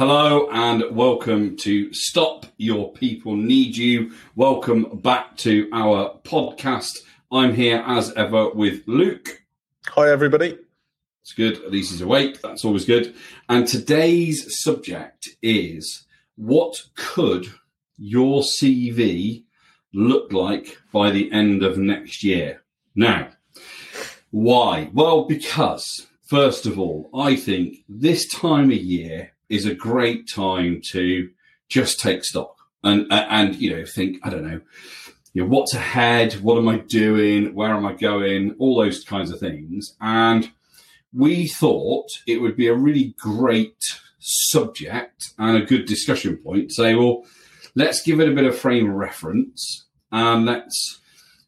Hello 0.00 0.48
and 0.50 0.96
welcome 0.96 1.58
to 1.58 1.92
Stop 1.92 2.46
Your 2.56 2.90
People 2.90 3.36
Need 3.36 3.76
You. 3.76 4.12
Welcome 4.34 4.98
back 5.02 5.36
to 5.36 5.68
our 5.74 6.18
podcast. 6.24 7.00
I'm 7.30 7.52
here 7.52 7.84
as 7.86 8.10
ever 8.12 8.48
with 8.48 8.82
Luke. 8.86 9.42
Hi, 9.88 10.10
everybody. 10.10 10.56
It's 11.20 11.34
good. 11.34 11.58
At 11.58 11.70
least 11.70 11.90
he's 11.90 12.00
awake. 12.00 12.40
That's 12.40 12.64
always 12.64 12.86
good. 12.86 13.14
And 13.50 13.68
today's 13.68 14.62
subject 14.62 15.28
is 15.42 16.06
what 16.34 16.80
could 16.96 17.52
your 17.98 18.40
CV 18.40 19.44
look 19.92 20.32
like 20.32 20.78
by 20.94 21.10
the 21.10 21.30
end 21.30 21.62
of 21.62 21.76
next 21.76 22.24
year? 22.24 22.62
Now, 22.94 23.32
why? 24.30 24.88
Well, 24.94 25.24
because 25.26 26.06
first 26.22 26.64
of 26.64 26.78
all, 26.78 27.10
I 27.12 27.36
think 27.36 27.84
this 27.86 28.26
time 28.26 28.70
of 28.70 28.78
year 28.78 29.32
is 29.50 29.66
a 29.66 29.74
great 29.74 30.28
time 30.28 30.80
to 30.92 31.28
just 31.68 32.00
take 32.00 32.24
stock 32.24 32.56
and 32.82 33.06
and 33.10 33.56
you 33.56 33.76
know 33.76 33.84
think 33.84 34.18
I 34.22 34.30
don't 34.30 34.46
know, 34.46 34.60
you 35.34 35.42
know 35.42 35.48
what's 35.48 35.74
ahead, 35.74 36.34
what 36.34 36.56
am 36.56 36.68
I 36.68 36.78
doing, 36.78 37.54
where 37.54 37.74
am 37.74 37.84
I 37.84 37.92
going, 37.92 38.54
all 38.58 38.80
those 38.80 39.04
kinds 39.04 39.30
of 39.30 39.38
things, 39.38 39.94
and 40.00 40.50
we 41.12 41.48
thought 41.48 42.08
it 42.26 42.40
would 42.40 42.56
be 42.56 42.68
a 42.68 42.74
really 42.74 43.14
great 43.18 43.82
subject 44.20 45.30
and 45.38 45.56
a 45.56 45.66
good 45.66 45.86
discussion 45.86 46.36
point. 46.36 46.72
Say, 46.72 46.94
well, 46.94 47.24
let's 47.74 48.02
give 48.02 48.20
it 48.20 48.28
a 48.28 48.34
bit 48.34 48.44
of 48.44 48.56
frame 48.56 48.88
of 48.88 48.94
reference 48.94 49.86
and 50.12 50.46
let's 50.46 51.00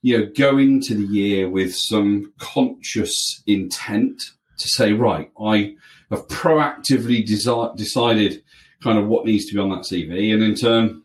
you 0.02 0.18
know 0.18 0.30
go 0.36 0.58
into 0.58 0.94
the 0.94 1.06
year 1.06 1.48
with 1.48 1.74
some 1.74 2.32
conscious 2.38 3.42
intent 3.46 4.22
to 4.58 4.68
say, 4.68 4.92
right, 4.92 5.30
I 5.40 5.76
have 6.12 6.28
proactively 6.28 7.26
desi- 7.26 7.76
decided 7.76 8.42
kind 8.82 8.98
of 8.98 9.06
what 9.08 9.24
needs 9.26 9.46
to 9.46 9.54
be 9.54 9.60
on 9.60 9.70
that 9.70 9.80
CV, 9.80 10.32
and 10.32 10.42
in 10.42 10.54
turn, 10.54 11.02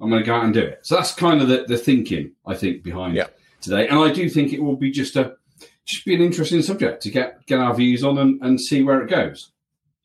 I'm 0.00 0.10
going 0.10 0.22
to 0.22 0.26
go 0.26 0.34
out 0.34 0.44
and 0.44 0.54
do 0.54 0.60
it. 0.60 0.80
So 0.82 0.94
that's 0.96 1.14
kind 1.14 1.40
of 1.42 1.48
the, 1.48 1.64
the 1.66 1.78
thinking 1.78 2.32
I 2.46 2.54
think 2.54 2.82
behind 2.82 3.14
Yeah. 3.16 3.28
today, 3.60 3.88
and 3.88 3.98
I 3.98 4.12
do 4.12 4.28
think 4.28 4.52
it 4.52 4.62
will 4.62 4.76
be 4.76 4.90
just 4.90 5.16
a 5.16 5.36
just 5.84 6.04
be 6.04 6.14
an 6.14 6.20
interesting 6.20 6.62
subject 6.62 7.02
to 7.02 7.10
get 7.10 7.44
get 7.46 7.58
our 7.58 7.74
views 7.74 8.04
on 8.04 8.18
and, 8.18 8.40
and 8.42 8.60
see 8.60 8.82
where 8.82 9.00
it 9.02 9.10
goes. 9.10 9.50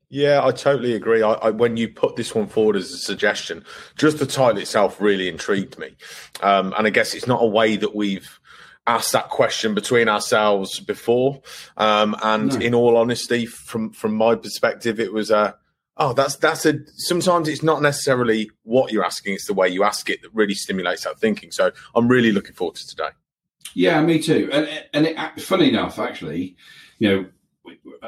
Yeah, 0.09 0.39
I 0.43 0.51
totally 0.51 0.93
agree. 0.93 1.21
I, 1.21 1.33
I, 1.33 1.49
when 1.49 1.75
you 1.75 1.89
put 1.89 2.15
this 2.15 2.33
one 2.33 2.47
forward 2.47 2.77
as 2.77 2.91
a 2.91 2.97
suggestion, 2.97 3.65
just 3.97 4.19
the 4.19 4.25
title 4.25 4.61
itself 4.61 5.01
really 5.01 5.27
intrigued 5.27 5.77
me. 5.77 5.97
Um, 6.41 6.73
and 6.77 6.87
I 6.87 6.91
guess 6.91 7.13
it's 7.13 7.27
not 7.27 7.43
a 7.43 7.45
way 7.45 7.75
that 7.75 7.93
we've 7.93 8.39
asked 8.87 9.11
that 9.11 9.29
question 9.29 9.75
between 9.75 10.07
ourselves 10.07 10.79
before. 10.79 11.41
Um, 11.75 12.15
and 12.23 12.53
No. 12.53 12.59
in 12.65 12.73
all 12.73 12.97
honesty, 12.97 13.45
from 13.45 13.91
from 13.91 14.15
my 14.15 14.35
perspective, 14.35 14.99
it 14.99 15.13
was 15.13 15.29
a 15.29 15.55
oh, 15.97 16.13
that's 16.13 16.35
that's 16.37 16.65
a. 16.65 16.79
Sometimes 16.95 17.47
it's 17.49 17.63
not 17.63 17.81
necessarily 17.81 18.49
what 18.63 18.91
you're 18.91 19.05
asking; 19.05 19.33
it's 19.35 19.47
the 19.47 19.53
way 19.53 19.67
you 19.69 19.83
ask 19.83 20.09
it 20.09 20.21
that 20.21 20.33
really 20.33 20.55
stimulates 20.55 21.03
that 21.03 21.19
thinking. 21.19 21.51
So 21.51 21.71
I'm 21.95 22.07
really 22.07 22.31
looking 22.31 22.53
forward 22.53 22.75
to 22.77 22.87
today. 22.87 23.09
Yeah, 23.73 24.01
me 24.01 24.19
too. 24.19 24.49
And 24.51 24.67
and 24.93 25.05
it, 25.07 25.41
funny 25.41 25.69
enough, 25.69 25.99
actually, 25.99 26.55
you 26.99 27.09
know, 27.09 27.25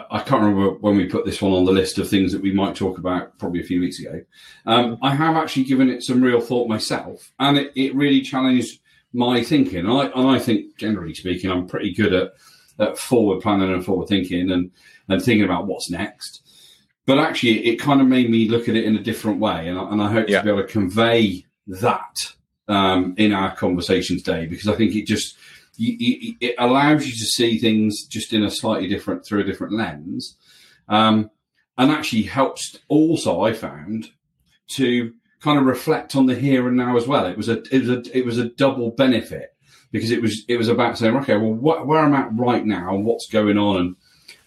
I 0.10 0.20
can't 0.20 0.42
remember 0.42 0.72
when 0.80 0.96
we 0.98 1.06
put 1.06 1.26
this 1.26 1.42
one 1.42 1.52
on 1.52 1.66
the 1.66 1.72
list 1.72 1.98
of 1.98 2.10
things 2.10 2.32
that 2.32 2.42
we 2.42 2.54
might 2.54 2.76
talk 2.76 2.98
about 2.98 3.38
probably 3.38 3.60
a 3.60 3.66
few 3.66 3.82
weeks 3.82 4.00
ago. 4.00 4.22
Um, 4.66 4.98
I 5.02 5.14
have 5.14 5.36
actually 5.36 5.66
given 5.66 5.90
it 5.90 6.04
some 6.04 6.22
real 6.22 6.40
thought 6.40 6.70
myself, 6.70 7.34
and 7.40 7.58
it, 7.58 7.74
it 7.76 7.94
really 7.94 8.22
challenged 8.22 8.80
my 9.14 9.44
thinking. 9.44 9.80
And 9.80 9.92
I, 9.92 10.06
and 10.08 10.28
I 10.28 10.40
think, 10.40 10.78
generally 10.78 11.14
speaking, 11.14 11.50
I'm 11.50 11.68
pretty 11.68 11.94
good 11.94 12.14
at, 12.14 12.34
at 12.80 12.98
forward 12.98 13.42
planning 13.42 13.72
and 13.74 13.84
forward 13.86 14.08
thinking 14.08 14.52
and, 14.52 14.72
and 15.08 15.22
thinking 15.22 15.46
about 15.46 15.68
what's 15.68 15.90
next. 15.90 16.42
But 17.06 17.18
actually, 17.18 17.66
it 17.68 17.78
kind 17.78 18.02
of 18.02 18.08
made 18.08 18.30
me 18.30 18.48
look 18.50 18.70
at 18.70 18.76
it 18.76 18.84
in 18.86 18.96
a 18.96 19.02
different 19.04 19.40
way, 19.40 19.68
and 19.68 19.80
I, 19.80 19.90
and 19.92 20.02
I 20.02 20.12
hope 20.12 20.30
Yeah. 20.30 20.40
to 20.40 20.44
be 20.44 20.50
able 20.52 20.62
to 20.62 20.68
convey 20.68 21.46
that 21.68 22.16
um, 22.68 23.16
in 23.18 23.34
our 23.34 23.56
conversation 23.56 24.18
today 24.18 24.46
because 24.46 24.68
I 24.68 24.76
think 24.76 24.96
it 24.96 25.08
just 25.08 25.36
you, 25.76 25.96
you, 25.98 26.36
it 26.40 26.56
allows 26.60 27.06
you 27.08 27.14
to 27.14 27.26
see 27.26 27.58
things 27.58 28.06
just 28.06 28.32
in 28.34 28.44
a 28.44 28.52
slightly 28.52 28.88
different 28.88 29.26
through 29.26 29.42
a 29.42 29.44
different 29.44 29.74
lens, 29.74 30.38
um, 30.88 31.32
and 31.80 31.90
actually 31.90 32.24
helps 32.24 32.78
also 32.90 33.42
I 33.42 33.54
found 33.54 34.12
to 34.76 35.14
kind 35.42 35.60
of 35.60 35.66
reflect 35.66 36.16
on 36.16 36.26
the 36.26 36.36
here 36.36 36.68
and 36.68 36.78
now 36.78 36.98
as 36.98 37.08
well. 37.08 37.26
It 37.26 37.38
was 37.38 37.50
a 37.50 37.62
it 37.74 37.80
was 37.82 37.90
a 37.90 38.18
it 38.18 38.26
was 38.26 38.38
a 38.38 38.50
double 38.50 38.92
benefit 38.92 39.56
because 39.92 40.12
it 40.12 40.22
was 40.22 40.44
it 40.48 40.58
was 40.58 40.68
about 40.68 40.98
saying 40.98 41.16
okay, 41.18 41.38
well, 41.38 41.54
what, 41.54 41.88
where 41.88 42.00
I'm 42.00 42.14
at 42.14 42.30
right 42.38 42.66
now 42.66 42.94
and 42.96 43.06
what's 43.06 43.28
going 43.28 43.58
on, 43.58 43.78
and 43.78 43.96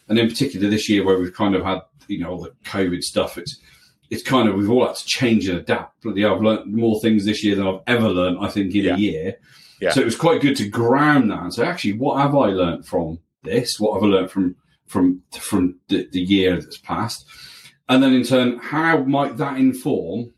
and 0.08 0.18
in 0.18 0.28
particular 0.28 0.68
this 0.68 0.88
year 0.88 1.04
where 1.04 1.18
we've 1.18 1.34
kind 1.34 1.54
of 1.54 1.64
had 1.64 1.80
you 2.08 2.18
know 2.18 2.30
all 2.30 2.42
the 2.42 2.50
COVID 2.64 3.02
stuff. 3.02 3.38
It's 3.38 3.58
it's 4.10 4.22
kind 4.22 4.48
of 4.48 4.56
we've 4.56 4.70
all 4.70 4.86
had 4.86 4.96
to 4.96 5.06
change 5.06 5.48
and 5.48 5.58
adapt. 5.58 6.02
Bloody 6.02 6.24
I've 6.24 6.42
learned 6.42 6.72
more 6.72 7.00
things 7.00 7.24
this 7.24 7.42
year 7.42 7.56
than 7.56 7.66
I've 7.66 7.80
ever 7.86 8.08
learned. 8.08 8.38
I 8.40 8.48
think 8.48 8.74
in 8.74 8.84
Yeah. 8.84 8.94
a 8.94 8.98
year. 8.98 9.36
Yeah. 9.80 9.90
So 9.90 10.00
it 10.00 10.04
was 10.04 10.16
quite 10.16 10.40
good 10.40 10.56
to 10.58 10.68
ground 10.68 11.30
that 11.32 11.42
and 11.42 11.52
say, 11.52 11.66
actually, 11.66 11.94
what 11.94 12.20
have 12.20 12.36
I 12.36 12.46
learned 12.46 12.86
from 12.86 13.18
this? 13.42 13.80
What 13.80 13.94
have 13.94 14.04
I 14.04 14.06
learned 14.06 14.30
from 14.30 14.54
from 14.86 15.22
from 15.32 15.80
the, 15.88 16.06
the 16.12 16.20
year 16.20 16.60
that's 16.60 16.76
passed? 16.78 17.24
And 17.88 18.00
then 18.02 18.12
in 18.12 18.22
turn, 18.22 18.58
how 18.58 18.98
might 19.04 19.38
that 19.38 19.56
inform 19.56 20.32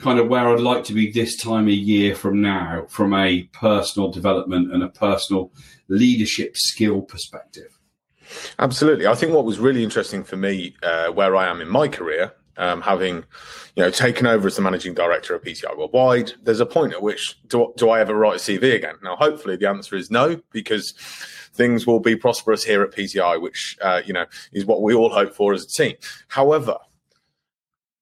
kind 0.00 0.18
of 0.18 0.28
where 0.28 0.48
I'd 0.48 0.60
like 0.60 0.84
to 0.84 0.92
be 0.92 1.10
this 1.10 1.36
time 1.36 1.66
of 1.66 1.74
year 1.74 2.14
from 2.14 2.40
now, 2.40 2.86
from 2.88 3.14
a 3.14 3.44
personal 3.52 4.10
development 4.10 4.72
and 4.72 4.82
a 4.82 4.88
personal 4.88 5.52
leadership 5.88 6.56
skill 6.56 7.02
perspective? 7.02 7.78
Absolutely. 8.58 9.06
I 9.06 9.14
think 9.14 9.32
what 9.32 9.44
was 9.44 9.58
really 9.58 9.84
interesting 9.84 10.24
for 10.24 10.36
me, 10.36 10.74
uh, 10.82 11.08
where 11.08 11.36
I 11.36 11.48
am 11.48 11.60
in 11.60 11.68
my 11.68 11.88
career, 11.88 12.32
um, 12.56 12.82
having 12.82 13.24
you 13.74 13.82
know 13.82 13.90
taken 13.90 14.26
over 14.26 14.46
as 14.46 14.56
the 14.56 14.62
managing 14.62 14.94
director 14.94 15.34
of 15.34 15.42
PTI 15.42 15.76
Worldwide, 15.76 16.32
there's 16.42 16.60
a 16.60 16.66
point 16.66 16.92
at 16.92 17.02
which 17.02 17.38
do, 17.48 17.72
do 17.76 17.90
I 17.90 18.00
ever 18.00 18.14
write 18.14 18.36
a 18.36 18.38
CV 18.38 18.74
again? 18.74 18.96
Now, 19.02 19.16
hopefully, 19.16 19.56
the 19.56 19.68
answer 19.68 19.96
is 19.96 20.10
no, 20.10 20.40
because 20.52 20.92
things 21.54 21.86
will 21.86 22.00
be 22.00 22.16
prosperous 22.16 22.62
here 22.62 22.82
at 22.82 22.92
PTI, 22.92 23.40
which 23.40 23.76
uh, 23.80 24.02
you 24.04 24.12
know 24.12 24.26
is 24.52 24.64
what 24.64 24.82
we 24.82 24.94
all 24.94 25.10
hope 25.10 25.34
for 25.34 25.52
as 25.52 25.64
a 25.64 25.68
team. 25.68 25.96
However, 26.28 26.76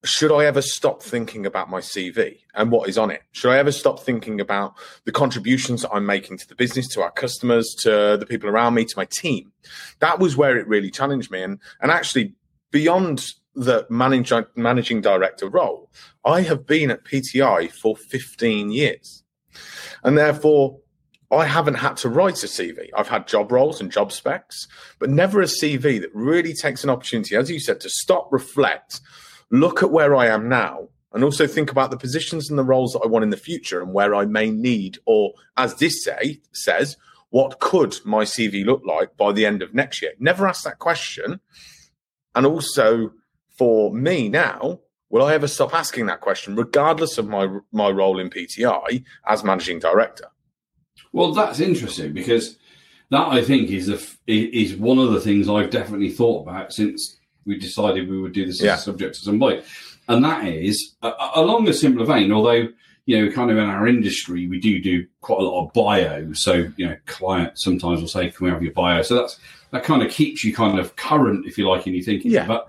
should 0.08 0.32
I 0.32 0.46
ever 0.46 0.62
stop 0.62 1.02
thinking 1.02 1.44
about 1.44 1.68
my 1.68 1.80
CV 1.80 2.38
and 2.54 2.70
what 2.70 2.88
is 2.88 2.96
on 2.96 3.10
it? 3.10 3.22
Should 3.32 3.50
I 3.50 3.58
ever 3.58 3.70
stop 3.70 4.00
thinking 4.00 4.40
about 4.40 4.74
the 5.04 5.12
contributions 5.12 5.82
that 5.82 5.92
I'm 5.92 6.06
making 6.06 6.38
to 6.38 6.48
the 6.48 6.54
business, 6.54 6.88
to 6.94 7.02
our 7.02 7.10
customers, 7.10 7.74
to 7.80 8.16
the 8.18 8.26
people 8.26 8.48
around 8.48 8.74
me, 8.74 8.86
to 8.86 8.96
my 8.96 9.04
team? 9.04 9.52
That 9.98 10.18
was 10.18 10.34
where 10.34 10.56
it 10.56 10.66
really 10.66 10.90
challenged 10.90 11.30
me. 11.30 11.42
And, 11.42 11.58
and 11.82 11.90
actually, 11.90 12.34
beyond 12.70 13.32
the 13.54 13.86
managing, 13.90 14.46
managing 14.56 15.02
director 15.02 15.46
role, 15.46 15.90
I 16.24 16.40
have 16.40 16.66
been 16.66 16.90
at 16.90 17.04
PTI 17.04 17.70
for 17.70 17.94
15 17.94 18.70
years. 18.70 19.24
And 20.02 20.16
therefore, 20.16 20.78
I 21.30 21.44
haven't 21.44 21.74
had 21.74 21.98
to 21.98 22.08
write 22.08 22.42
a 22.42 22.46
CV. 22.46 22.88
I've 22.96 23.08
had 23.08 23.28
job 23.28 23.52
roles 23.52 23.80
and 23.80 23.92
job 23.92 24.12
specs, 24.12 24.66
but 24.98 25.10
never 25.10 25.42
a 25.42 25.44
CV 25.44 26.00
that 26.00 26.14
really 26.14 26.54
takes 26.54 26.82
an 26.82 26.88
opportunity, 26.88 27.36
as 27.36 27.50
you 27.50 27.60
said, 27.60 27.80
to 27.80 27.90
stop, 27.90 28.32
reflect, 28.32 29.00
look 29.50 29.82
at 29.82 29.90
where 29.90 30.14
I 30.14 30.26
am 30.26 30.48
now, 30.48 30.88
and 31.12 31.24
also 31.24 31.46
think 31.46 31.70
about 31.70 31.90
the 31.90 31.96
positions 31.96 32.50
and 32.50 32.58
the 32.58 32.64
roles 32.64 32.92
that 32.92 33.00
I 33.04 33.08
want 33.08 33.22
in 33.22 33.30
the 33.30 33.36
future 33.36 33.80
and 33.80 33.92
where 33.92 34.14
I 34.14 34.24
may 34.24 34.50
need, 34.50 34.98
or 35.06 35.32
as 35.56 35.76
this 35.76 36.04
say 36.04 36.40
says, 36.52 36.96
what 37.30 37.60
could 37.60 37.96
my 38.04 38.24
CV 38.24 38.64
look 38.64 38.82
like 38.84 39.16
by 39.16 39.32
the 39.32 39.46
end 39.46 39.62
of 39.62 39.74
next 39.74 40.02
year? 40.02 40.12
Never 40.18 40.46
ask 40.46 40.64
that 40.64 40.78
question. 40.78 41.40
And 42.34 42.46
also 42.46 43.12
for 43.56 43.92
me 43.92 44.28
now, 44.28 44.80
will 45.10 45.24
I 45.24 45.34
ever 45.34 45.48
stop 45.48 45.74
asking 45.74 46.06
that 46.06 46.20
question, 46.20 46.56
regardless 46.56 47.18
of 47.18 47.28
my 47.28 47.48
my 47.72 47.90
role 47.90 48.18
in 48.18 48.30
PTI 48.30 49.04
as 49.26 49.44
managing 49.44 49.78
director? 49.78 50.26
Well, 51.12 51.32
that's 51.32 51.60
interesting 51.60 52.12
because 52.12 52.58
that 53.10 53.28
I 53.28 53.42
think 53.42 53.70
is 53.70 53.88
a 53.88 53.98
is 54.26 54.76
one 54.76 54.98
of 54.98 55.12
the 55.12 55.20
things 55.20 55.48
I've 55.48 55.70
definitely 55.70 56.10
thought 56.10 56.42
about 56.42 56.72
since 56.72 57.17
we 57.48 57.58
decided 57.58 58.08
we 58.08 58.20
would 58.20 58.32
do 58.32 58.46
this 58.46 58.62
Yeah. 58.62 58.74
as 58.74 58.80
a 58.80 58.82
subject 58.84 59.16
at 59.16 59.22
some 59.22 59.40
point, 59.40 59.64
and 60.06 60.24
that 60.24 60.46
is 60.46 60.94
uh, 61.02 61.12
along 61.34 61.68
a 61.68 61.72
similar 61.72 62.06
vein. 62.06 62.30
Although 62.30 62.68
you 63.06 63.24
know, 63.24 63.32
kind 63.32 63.50
of 63.50 63.56
in 63.56 63.64
our 63.64 63.88
industry, 63.88 64.46
we 64.48 64.60
do 64.60 64.80
do 64.82 65.06
quite 65.22 65.40
a 65.40 65.42
lot 65.42 65.64
of 65.64 65.72
bio. 65.72 66.30
So 66.34 66.70
you 66.76 66.86
know, 66.86 66.96
clients 67.06 67.64
sometimes 67.64 68.00
will 68.02 68.08
say, 68.08 68.30
"Can 68.30 68.44
we 68.44 68.50
have 68.52 68.62
your 68.62 68.72
bio?" 68.74 69.00
So 69.02 69.14
that's 69.16 69.40
that 69.70 69.82
kind 69.82 70.02
of 70.02 70.10
keeps 70.10 70.44
you 70.44 70.54
kind 70.54 70.78
of 70.78 70.94
current, 70.96 71.46
if 71.46 71.56
you 71.58 71.68
like, 71.68 71.86
in 71.86 71.94
your 71.94 72.04
thinking. 72.04 72.30
Yeah. 72.30 72.46
But 72.46 72.68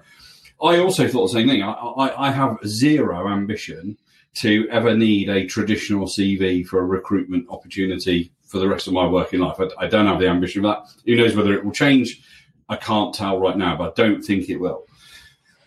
I 0.63 0.79
also 0.79 1.07
thought 1.07 1.27
the 1.27 1.33
same 1.39 1.47
thing. 1.49 1.61
I, 1.61 1.71
I, 1.71 2.27
I 2.27 2.31
have 2.31 2.57
zero 2.65 3.29
ambition 3.29 3.97
to 4.35 4.67
ever 4.69 4.95
need 4.95 5.29
a 5.29 5.45
traditional 5.45 6.05
CV 6.07 6.65
for 6.65 6.79
a 6.79 6.85
recruitment 6.85 7.45
opportunity 7.49 8.31
for 8.45 8.59
the 8.59 8.67
rest 8.67 8.87
of 8.87 8.93
my 8.93 9.05
working 9.07 9.39
life. 9.39 9.57
I, 9.59 9.85
I 9.85 9.87
don't 9.87 10.05
have 10.07 10.19
the 10.19 10.27
ambition 10.27 10.61
for 10.61 10.67
that. 10.69 10.83
Who 11.05 11.15
knows 11.15 11.35
whether 11.35 11.53
it 11.53 11.63
will 11.65 11.71
change? 11.71 12.21
I 12.69 12.75
can't 12.75 13.13
tell 13.13 13.39
right 13.39 13.57
now, 13.57 13.75
but 13.75 13.91
I 13.91 14.01
don't 14.01 14.21
think 14.21 14.49
it 14.49 14.57
will. 14.57 14.85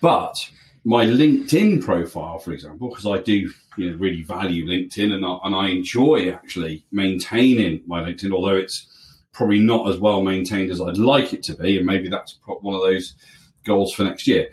But 0.01 0.37
my 0.85 1.05
LinkedIn 1.05 1.85
profile, 1.85 2.39
for 2.39 2.53
example, 2.53 2.89
because 2.89 3.07
I 3.07 3.19
do 3.19 3.51
you 3.77 3.91
know, 3.91 3.97
really 3.97 4.23
value 4.23 4.67
LinkedIn 4.67 5.13
and 5.13 5.25
I, 5.25 5.39
and 5.45 5.55
I 5.55 5.69
enjoy 5.69 6.31
actually 6.31 6.85
maintaining 6.93 7.83
my 7.87 8.03
LinkedIn, 8.03 8.33
although 8.33 8.57
it's 8.57 8.87
probably 9.33 9.61
not 9.61 9.89
as 9.89 9.99
well 9.99 10.23
maintained 10.23 10.71
as 10.71 10.81
I'd 10.81 10.99
like 10.99 11.33
it 11.33 11.43
to 11.45 11.55
be. 11.55 11.77
And 11.79 11.87
maybe 11.87 12.09
that's 12.09 12.39
one 12.47 12.75
of 12.75 12.83
those 12.83 13.15
goals 13.65 13.95
for 13.95 14.05
next 14.05 14.27
year. 14.27 14.49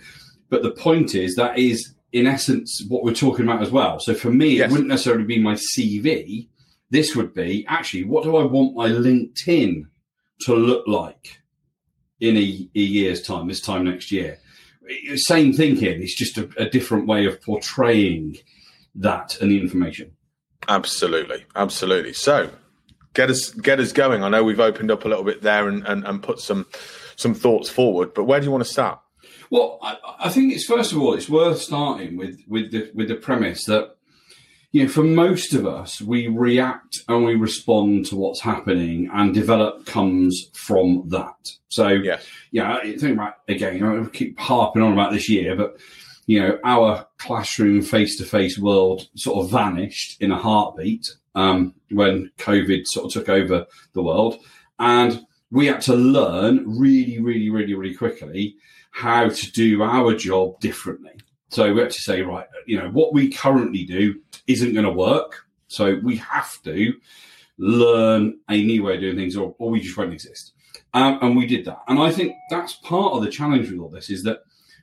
But 0.50 0.64
the 0.64 0.72
point 0.72 1.16
is 1.16 1.36
that 1.36 1.58
is 1.58 1.94
in 2.12 2.26
essence 2.26 2.84
what 2.88 3.04
we're 3.04 3.14
talking 3.14 3.46
about 3.46 3.62
as 3.62 3.72
well. 3.72 4.00
So 4.00 4.14
for 4.14 4.32
me, 4.32 4.58
Yes. 4.58 4.70
it 4.70 4.72
wouldn't 4.72 4.90
necessarily 4.90 5.26
be 5.26 5.40
my 5.40 5.54
CV. 5.56 6.48
This 6.90 7.16
would 7.16 7.34
be 7.34 7.66
actually 7.68 8.04
what 8.06 8.24
do 8.24 8.36
I 8.38 8.44
want 8.44 8.76
my 8.76 8.90
LinkedIn 8.90 9.86
to 10.42 10.56
look 10.56 10.88
like 10.88 11.40
in 12.20 12.38
a, 12.38 12.70
a 12.76 12.80
year's 12.80 13.22
time, 13.22 13.48
this 13.48 13.62
time 13.62 13.86
next 13.86 14.12
year? 14.12 14.40
Same 15.16 15.54
thing 15.54 15.76
here. 15.76 15.94
It's 15.94 16.16
just 16.16 16.38
a, 16.38 16.50
a 16.58 16.70
different 16.70 17.08
way 17.08 17.26
of 17.26 17.42
portraying 17.42 18.38
that 18.96 19.40
and 19.42 19.52
the 19.52 19.60
information. 19.60 20.12
Absolutely, 20.68 21.46
absolutely. 21.56 22.14
So 22.14 22.50
get 23.14 23.30
us 23.30 23.52
get 23.52 23.80
us 23.80 23.92
going. 23.92 24.24
I 24.24 24.30
know 24.30 24.44
we've 24.44 24.60
opened 24.60 24.92
up 24.92 25.06
a 25.06 25.08
little 25.08 25.24
bit 25.24 25.42
there 25.42 25.68
and, 25.68 25.86
and, 25.86 26.06
and 26.06 26.22
put 26.22 26.40
some 26.40 26.66
some 27.16 27.34
thoughts 27.34 27.70
forward, 27.70 28.14
but 28.14 28.26
where 28.26 28.40
do 28.40 28.46
you 28.46 28.52
want 28.52 28.64
to 28.64 28.70
start? 28.70 29.00
Well, 29.52 29.80
I, 29.82 29.98
I 30.20 30.30
think 30.30 30.54
it's 30.54 30.66
first 30.66 30.92
of 30.92 31.02
all, 31.02 31.14
it's 31.14 31.30
worth 31.30 31.62
starting 31.62 32.18
with 32.18 32.40
with 32.48 32.72
the 32.72 32.92
with 32.94 33.08
the 33.08 33.16
premise 33.16 33.66
that 33.66 33.96
you 34.72 34.84
know, 34.84 34.90
for 34.90 35.04
most 35.04 35.54
of 35.54 35.66
us, 35.66 36.02
we 36.02 36.28
react 36.28 37.00
and 37.08 37.26
we 37.26 37.36
respond 37.36 38.06
to 38.08 38.16
what's 38.16 38.42
happening, 38.42 39.10
and 39.14 39.34
develop 39.34 39.86
comes 39.86 40.50
from 40.54 41.04
that. 41.10 41.52
So, 41.70 41.88
Yes. 41.90 42.26
yeah, 42.52 42.80
think 42.82 43.14
about 43.14 43.36
again. 43.48 43.84
I 43.84 44.06
keep 44.10 44.40
harping 44.40 44.82
on 44.82 44.94
about 44.94 45.12
this 45.12 45.30
year, 45.30 45.56
but 45.56 45.80
you 46.28 46.40
know, 46.40 46.60
our 46.64 47.08
classroom 47.18 47.82
face-to-face 47.82 48.60
world 48.60 49.08
sort 49.16 49.44
of 49.44 49.50
vanished 49.50 50.22
in 50.22 50.32
a 50.32 50.38
heartbeat 50.38 51.08
um, 51.34 51.74
when 51.90 52.30
COVID 52.38 52.86
sort 52.86 53.08
of 53.08 53.12
took 53.14 53.30
over 53.30 53.66
the 53.94 54.04
world, 54.04 54.38
and 54.78 55.26
we 55.50 55.66
had 55.66 55.82
to 55.82 55.96
learn 55.96 56.64
really, 56.80 57.20
really, 57.20 57.50
really, 57.50 57.74
really 57.74 57.96
quickly 57.96 58.56
how 58.92 59.30
to 59.30 59.52
do 59.52 59.82
our 59.82 60.14
job 60.14 60.60
differently. 60.60 61.14
So 61.50 61.74
we 61.74 61.82
have 61.82 61.92
to 61.92 62.02
say, 62.02 62.22
right, 62.22 62.48
you 62.66 62.80
know, 62.80 62.90
what 62.90 63.14
we 63.14 63.30
currently 63.30 63.84
do 63.84 64.20
isn't 64.48 64.74
going 64.74 64.86
to 64.86 64.92
work. 64.92 65.46
So 65.68 66.00
we 66.04 66.18
have 66.18 66.62
to 66.64 66.94
learn 67.58 68.40
a 68.50 68.64
new 68.64 68.84
way 68.84 68.96
of 68.96 69.02
doing 69.02 69.18
things, 69.18 69.36
or, 69.36 69.56
or 69.60 69.70
we 69.70 69.82
just 69.82 69.98
won't 69.98 70.14
exist. 70.14 70.54
Um, 70.94 71.20
and 71.22 71.36
we 71.36 71.46
did 71.46 71.66
that. 71.66 71.80
And 71.88 72.00
I 72.00 72.12
think 72.12 72.36
that's 72.50 72.74
part 72.74 73.14
of 73.14 73.24
the 73.24 73.30
challenge 73.30 73.70
with 73.70 73.80
all 73.80 73.90
this 73.90 74.10
is 74.10 74.24
that 74.24 74.40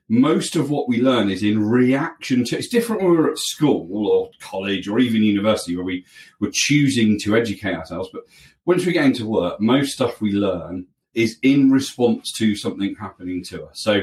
most 0.09 0.55
of 0.55 0.71
what 0.71 0.89
we 0.89 1.01
learn 1.01 1.31
is 1.31 1.43
in 1.43 1.69
reaction 1.69 2.45
to 2.45 2.57
it's 2.57 2.69
different 2.69 3.03
when 3.03 3.11
we're 3.11 3.33
at 3.33 3.39
school 3.39 4.07
or 4.07 4.31
college 4.41 4.87
or 4.87 5.01
even 5.01 5.25
university 5.25 5.75
where 5.75 5.85
we 5.85 6.05
were 6.39 6.51
choosing 6.53 7.19
to 7.21 7.37
educate 7.37 7.75
ourselves. 7.75 8.09
But 8.13 8.23
once 8.67 8.87
we 8.87 8.93
get 8.93 9.05
into 9.05 9.27
work, 9.27 9.61
most 9.61 9.93
stuff 9.93 10.21
we 10.21 10.31
learn 10.31 10.87
is 11.15 11.39
in 11.43 11.71
response 11.71 12.31
to 12.33 12.55
something 12.55 12.95
happening 13.01 13.43
to 13.45 13.65
us. 13.65 13.81
So 13.81 14.03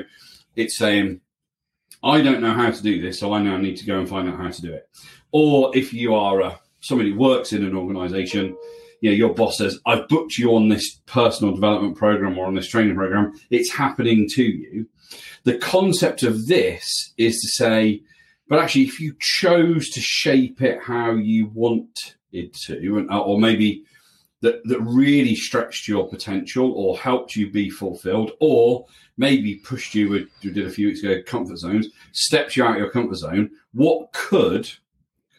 it's 0.55 0.77
saying, 0.77 1.21
I 2.03 2.21
don't 2.21 2.41
know 2.41 2.53
how 2.53 2.69
to 2.69 2.83
do 2.83 3.01
this, 3.01 3.19
so 3.19 3.33
I 3.33 3.41
now 3.41 3.57
need 3.57 3.77
to 3.77 3.85
go 3.85 3.99
and 3.99 4.09
find 4.09 4.27
out 4.27 4.37
how 4.37 4.49
to 4.49 4.61
do 4.61 4.73
it. 4.73 4.89
Or 5.31 5.75
if 5.75 5.93
you 5.93 6.15
are 6.15 6.41
uh, 6.41 6.55
somebody 6.81 7.11
who 7.11 7.19
works 7.19 7.53
in 7.53 7.63
an 7.63 7.75
organization, 7.75 8.57
you 9.01 9.09
know, 9.09 9.15
your 9.15 9.33
boss 9.33 9.57
says, 9.57 9.79
I've 9.85 10.07
booked 10.07 10.37
you 10.37 10.55
on 10.55 10.69
this 10.69 10.99
personal 11.05 11.53
development 11.53 11.97
program 11.97 12.37
or 12.37 12.45
on 12.45 12.55
this 12.55 12.67
training 12.67 12.95
program, 12.95 13.33
it's 13.49 13.71
happening 13.71 14.27
to 14.33 14.43
you. 14.43 14.87
The 15.43 15.57
concept 15.57 16.23
of 16.23 16.47
this 16.47 17.13
is 17.17 17.39
to 17.41 17.63
say, 17.63 18.01
but 18.47 18.59
actually, 18.59 18.83
if 18.83 18.99
you 18.99 19.15
chose 19.19 19.89
to 19.89 20.01
shape 20.01 20.61
it 20.61 20.79
how 20.83 21.11
you 21.11 21.47
want 21.53 22.15
it 22.31 22.53
to, 22.65 23.07
or 23.09 23.39
maybe 23.39 23.83
that, 24.43 24.61
that 24.65 24.79
really 24.81 25.35
stretched 25.35 25.87
your 25.87 26.07
potential 26.07 26.71
or 26.73 26.97
helped 26.97 27.35
you 27.35 27.49
be 27.49 27.69
fulfilled, 27.69 28.31
or 28.39 28.85
maybe 29.17 29.55
pushed 29.55 29.95
you, 29.95 30.09
we 30.09 30.51
did 30.51 30.67
a 30.67 30.69
few 30.69 30.87
weeks 30.87 31.01
ago, 31.01 31.21
comfort 31.25 31.57
zones, 31.57 31.87
steps 32.11 32.55
you 32.55 32.63
out 32.63 32.75
of 32.75 32.77
your 32.77 32.91
comfort 32.91 33.15
zone, 33.15 33.49
what 33.73 34.11
could, 34.11 34.69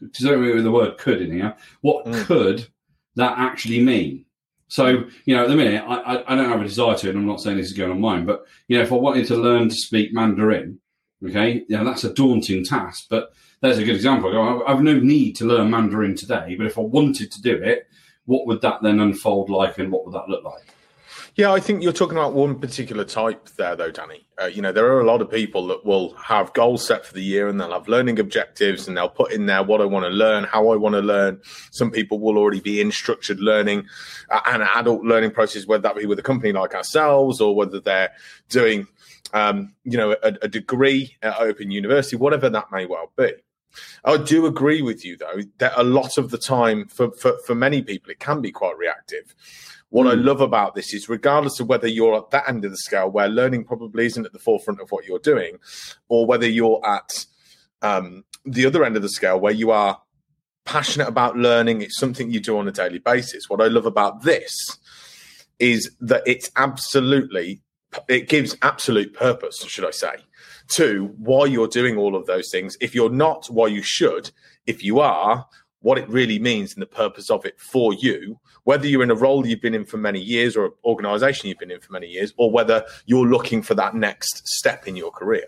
because 0.01 0.25
don't 0.25 0.41
remember 0.41 0.63
the 0.63 0.71
word 0.71 0.97
could 0.99 1.21
in 1.21 1.33
here, 1.33 1.55
what 1.83 2.05
Mm. 2.07 2.25
could 2.25 2.67
that 3.17 3.39
actually 3.39 3.83
mean? 3.83 4.25
So, 4.69 5.05
you 5.27 5.37
know, 5.37 5.45
at 5.45 5.49
the 5.51 5.57
minute, 5.57 5.85
I, 5.87 5.97
I, 5.97 6.33
I 6.33 6.35
don't 6.35 6.49
have 6.49 6.63
a 6.63 6.65
desire 6.65 6.97
to, 6.97 7.11
and 7.11 7.19
I'm 7.19 7.27
not 7.27 7.41
saying 7.41 7.59
this 7.59 7.67
is 7.67 7.77
going 7.77 7.93
on 7.93 8.01
mine, 8.01 8.25
but, 8.25 8.45
you 8.69 8.77
know, 8.77 8.83
if 8.83 8.93
I 8.93 8.97
wanted 8.97 9.27
to 9.29 9.37
learn 9.37 9.69
to 9.69 9.75
speak 9.75 10.15
Mandarin, 10.15 10.81
okay, 11.25 11.65
yeah, 11.69 11.85
that's 11.85 12.05
a 12.05 12.15
daunting 12.15 12.65
task, 12.65 13.07
but 13.11 13.33
there's 13.61 13.79
a 13.79 13.85
good 13.85 13.97
example. 13.97 14.31
I 14.31 14.71
I 14.71 14.75
have 14.75 14.83
no 14.83 14.99
need 14.99 15.37
to 15.37 15.45
learn 15.45 15.71
Mandarin 15.71 16.17
today, 16.17 16.55
but 16.57 16.67
if 16.67 16.79
I 16.79 16.83
wanted 16.83 17.31
to 17.33 17.43
do 17.43 17.55
it, 17.73 17.87
what 18.27 18.47
would 18.47 18.61
that 18.63 18.83
then 18.83 19.01
unfold 19.01 19.51
like 19.51 19.79
and 19.79 19.91
what 19.93 20.05
would 20.05 20.15
that 20.15 20.29
look 20.29 20.45
like? 20.45 20.75
Yeah, 21.37 21.53
I 21.53 21.59
think 21.59 21.83
you're 21.83 21.93
talking 21.93 22.17
about 22.17 22.33
one 22.33 22.61
particular 22.61 23.05
type 23.05 23.49
there, 23.57 23.75
though, 23.75 23.91
Danny. 23.91 24.25
Uh, 24.41 24.47
you 24.47 24.63
know, 24.63 24.71
there 24.71 24.87
are 24.87 25.01
a 25.01 25.05
lot 25.07 25.21
of 25.21 25.29
people 25.29 25.67
that 25.67 25.85
will 25.85 26.15
have 26.15 26.53
goals 26.53 26.87
set 26.87 27.05
for 27.05 27.13
the 27.13 27.23
year 27.23 27.49
and 27.49 27.61
they'll 27.61 27.73
have 27.73 27.89
learning 27.89 28.21
objectives 28.21 28.87
and 28.87 28.97
they'll 28.97 29.09
put 29.09 29.33
in 29.33 29.47
there 29.47 29.65
what 29.65 29.81
I 29.81 29.85
want 29.85 30.05
to 30.05 30.11
learn, 30.11 30.45
how 30.45 30.69
I 30.69 30.77
want 30.77 30.95
to 30.95 31.01
learn. 31.01 31.41
Some 31.73 31.91
people 31.91 32.21
will 32.21 32.39
already 32.39 32.61
be 32.61 32.81
in 32.81 32.93
structured 32.93 33.41
learning 33.41 33.87
uh, 34.31 34.43
and 34.47 34.63
adult 34.63 35.03
learning 35.03 35.33
process, 35.33 35.67
whether 35.67 35.83
that 35.83 35.97
be 35.97 36.07
with 36.07 36.21
a 36.21 36.23
company 36.23 36.53
like 36.53 36.73
ourselves 36.73 37.41
or 37.41 37.57
whether 37.57 37.81
they're 37.81 38.13
doing, 38.49 38.87
um, 39.33 39.75
you 39.83 39.97
know, 39.97 40.13
a, 40.13 40.35
a 40.43 40.49
degree 40.49 41.17
at 41.21 41.41
Open 41.41 41.73
University, 41.73 42.15
whatever 42.15 42.49
that 42.49 42.71
may 42.71 42.87
well 42.87 43.11
be. 43.17 43.33
I 44.05 44.17
do 44.17 44.47
agree 44.47 44.83
with 44.83 45.05
you, 45.05 45.17
though, 45.17 45.41
that 45.59 45.73
a 45.77 45.83
lot 45.83 46.19
of 46.19 46.31
the 46.31 46.39
time, 46.39 46.87
for, 46.87 47.11
for, 47.13 47.37
for 47.47 47.55
many 47.55 47.83
people, 47.83 48.11
it 48.11 48.21
can 48.21 48.41
be 48.41 48.53
quite 48.53 48.77
reactive. 48.79 49.35
What 49.91 50.07
I 50.07 50.15
Mm. 50.15 50.25
love 50.25 50.41
about 50.41 50.75
this 50.75 50.93
is, 50.93 51.09
regardless 51.09 51.61
of 51.61 51.69
whether 51.69 51.87
you're 51.87 52.17
at 52.17 52.31
that 52.31 52.49
end 52.49 52.65
of 52.65 52.71
the 52.71 52.77
scale 52.79 53.11
where 53.11 53.29
learning 53.29 53.65
probably 53.65 54.07
isn't 54.07 54.27
at 54.27 54.33
the 54.33 54.39
forefront 54.39 54.81
of 54.81 54.91
what 54.91 55.05
you're 55.07 55.21
doing, 55.21 55.59
or 56.09 56.27
whether 56.27 56.49
you're 56.49 56.81
at 56.85 57.27
um, 57.83 58.25
the 58.45 58.67
other 58.67 58.85
end 58.85 58.97
of 58.97 59.03
the 59.03 59.09
scale 59.09 59.39
where 59.39 59.53
you 59.53 59.71
are 59.71 60.01
passionate 60.65 61.09
about 61.09 61.37
learning, 61.37 61.83
it's 61.83 61.99
something 61.99 62.31
you 62.31 62.41
do 62.41 62.59
on 62.59 62.67
a 62.67 62.73
daily 62.73 62.99
basis. 62.99 63.49
What 63.49 63.61
I 63.61 63.67
love 63.67 63.87
about 63.87 64.23
this 64.23 64.55
is 65.59 65.95
that 66.01 66.23
it's 66.27 66.51
absolutely, 66.57 67.63
it 68.09 68.29
gives 68.29 68.57
absolute 68.63 69.15
purpose, 69.15 69.63
should 69.69 69.85
I 69.85 69.91
say, 69.91 70.15
to 70.69 71.15
why 71.19 71.47
you're 71.47 71.69
doing 71.69 71.97
all 71.97 72.17
of 72.17 72.27
those 72.27 72.51
things. 72.51 72.77
If 72.81 72.95
you're 72.95 73.11
not, 73.11 73.47
why 73.47 73.69
you 73.69 73.83
should. 73.83 74.31
If 74.67 74.83
you 74.83 75.01
are, 75.01 75.47
what 75.81 75.99
it 75.99 76.09
really 76.09 76.39
means 76.39 76.73
and 76.73 76.81
the 76.81 76.87
purpose 76.87 77.31
of 77.31 77.45
it 77.45 77.61
for 77.61 77.93
you, 77.93 78.41
whether 78.65 78.87
you're 78.87 79.03
in 79.03 79.11
a 79.11 79.15
role 79.15 79.47
you've 79.47 79.61
been 79.61 79.75
in 79.75 79.85
for 79.85 79.99
many 79.99 80.21
years 80.21 80.57
or 80.57 80.67
an 80.67 80.73
organization 80.85 81.49
you've 81.49 81.59
been 81.59 81.71
in 81.71 81.81
for 81.81 81.93
many 81.93 82.07
years, 82.07 82.33
or 82.39 82.51
whether 82.51 82.85
you're 83.05 83.27
looking 83.27 83.61
for 83.61 83.75
that 83.75 83.95
next 83.95 84.49
step 84.49 84.89
in 84.89 84.97
your 84.97 85.11
career. 85.11 85.45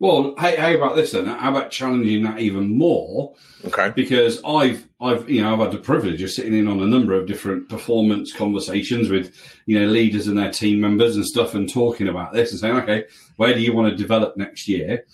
Well, 0.00 0.34
hey, 0.38 0.56
how 0.56 0.72
about 0.74 0.96
this 0.96 1.12
then? 1.12 1.26
How 1.26 1.50
about 1.50 1.70
challenging 1.70 2.24
that 2.24 2.40
even 2.40 2.76
more? 2.76 3.34
Okay. 3.64 3.90
Because 3.94 4.40
I've, 4.44 4.86
I've, 5.00 5.28
you 5.30 5.40
know, 5.40 5.52
I've 5.54 5.60
had 5.60 5.70
the 5.70 5.78
privilege 5.78 6.20
of 6.22 6.30
sitting 6.30 6.52
in 6.52 6.66
on 6.68 6.80
a 6.80 6.86
number 6.86 7.14
of 7.14 7.26
different 7.26 7.68
performance 7.68 8.32
conversations 8.32 9.08
with, 9.08 9.34
you 9.66 9.78
know, 9.78 9.86
leaders 9.86 10.26
and 10.26 10.36
their 10.36 10.50
team 10.50 10.80
members 10.80 11.16
and 11.16 11.24
stuff, 11.24 11.54
and 11.54 11.72
talking 11.72 12.08
about 12.08 12.32
this 12.32 12.50
and 12.50 12.60
saying, 12.60 12.76
okay, 12.78 13.04
where 13.36 13.54
do 13.54 13.60
you 13.60 13.72
want 13.72 13.90
to 13.90 13.96
develop 13.96 14.36
next 14.36 14.68
year? 14.68 15.04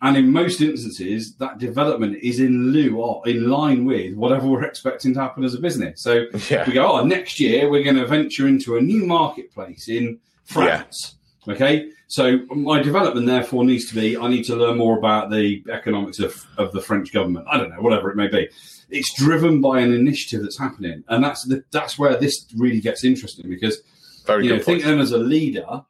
And 0.00 0.16
in 0.16 0.30
most 0.30 0.60
instances, 0.60 1.34
that 1.38 1.58
development 1.58 2.18
is 2.22 2.38
in 2.38 2.70
lieu 2.70 2.98
or 2.98 3.28
in 3.28 3.50
line 3.50 3.84
with 3.84 4.14
whatever 4.14 4.46
we're 4.46 4.62
expecting 4.62 5.12
to 5.14 5.20
happen 5.20 5.42
as 5.42 5.54
a 5.54 5.60
business. 5.60 6.00
So 6.00 6.26
Yeah. 6.48 6.64
we 6.64 6.72
go, 6.74 6.92
oh, 6.92 7.04
next 7.04 7.40
year 7.40 7.68
we're 7.68 7.82
going 7.82 7.96
to 7.96 8.06
venture 8.06 8.46
into 8.46 8.76
a 8.76 8.80
new 8.80 9.04
marketplace 9.04 9.88
in 9.88 10.20
France. 10.44 11.16
Okay, 11.48 11.90
so 12.08 12.38
my 12.54 12.80
development 12.82 13.26
therefore 13.26 13.64
needs 13.64 13.86
to 13.90 13.94
be 13.94 14.16
I 14.16 14.28
need 14.28 14.44
to 14.44 14.56
learn 14.56 14.76
more 14.78 14.98
about 14.98 15.30
the 15.30 15.62
economics 15.70 16.18
of, 16.18 16.44
of 16.56 16.72
the 16.72 16.80
French 16.80 17.12
government. 17.12 17.46
I 17.48 17.58
don't 17.58 17.70
know, 17.70 17.80
whatever 17.80 18.10
it 18.10 18.16
may 18.16 18.28
be. 18.28 18.48
It's 18.90 19.12
driven 19.14 19.60
by 19.60 19.80
an 19.80 19.92
initiative 19.92 20.42
that's 20.42 20.58
happening, 20.58 21.04
and 21.08 21.22
that's 21.22 21.44
the, 21.46 21.62
that's 21.70 21.98
where 21.98 22.16
this 22.16 22.46
really 22.56 22.80
gets 22.80 23.04
interesting 23.04 23.48
because 23.48 23.80
Very 24.26 24.46
you 24.46 24.56
know, 24.56 24.62
think 24.62 24.82
them 24.82 24.98
as 25.00 25.12
a 25.12 25.18
leader 25.18 25.84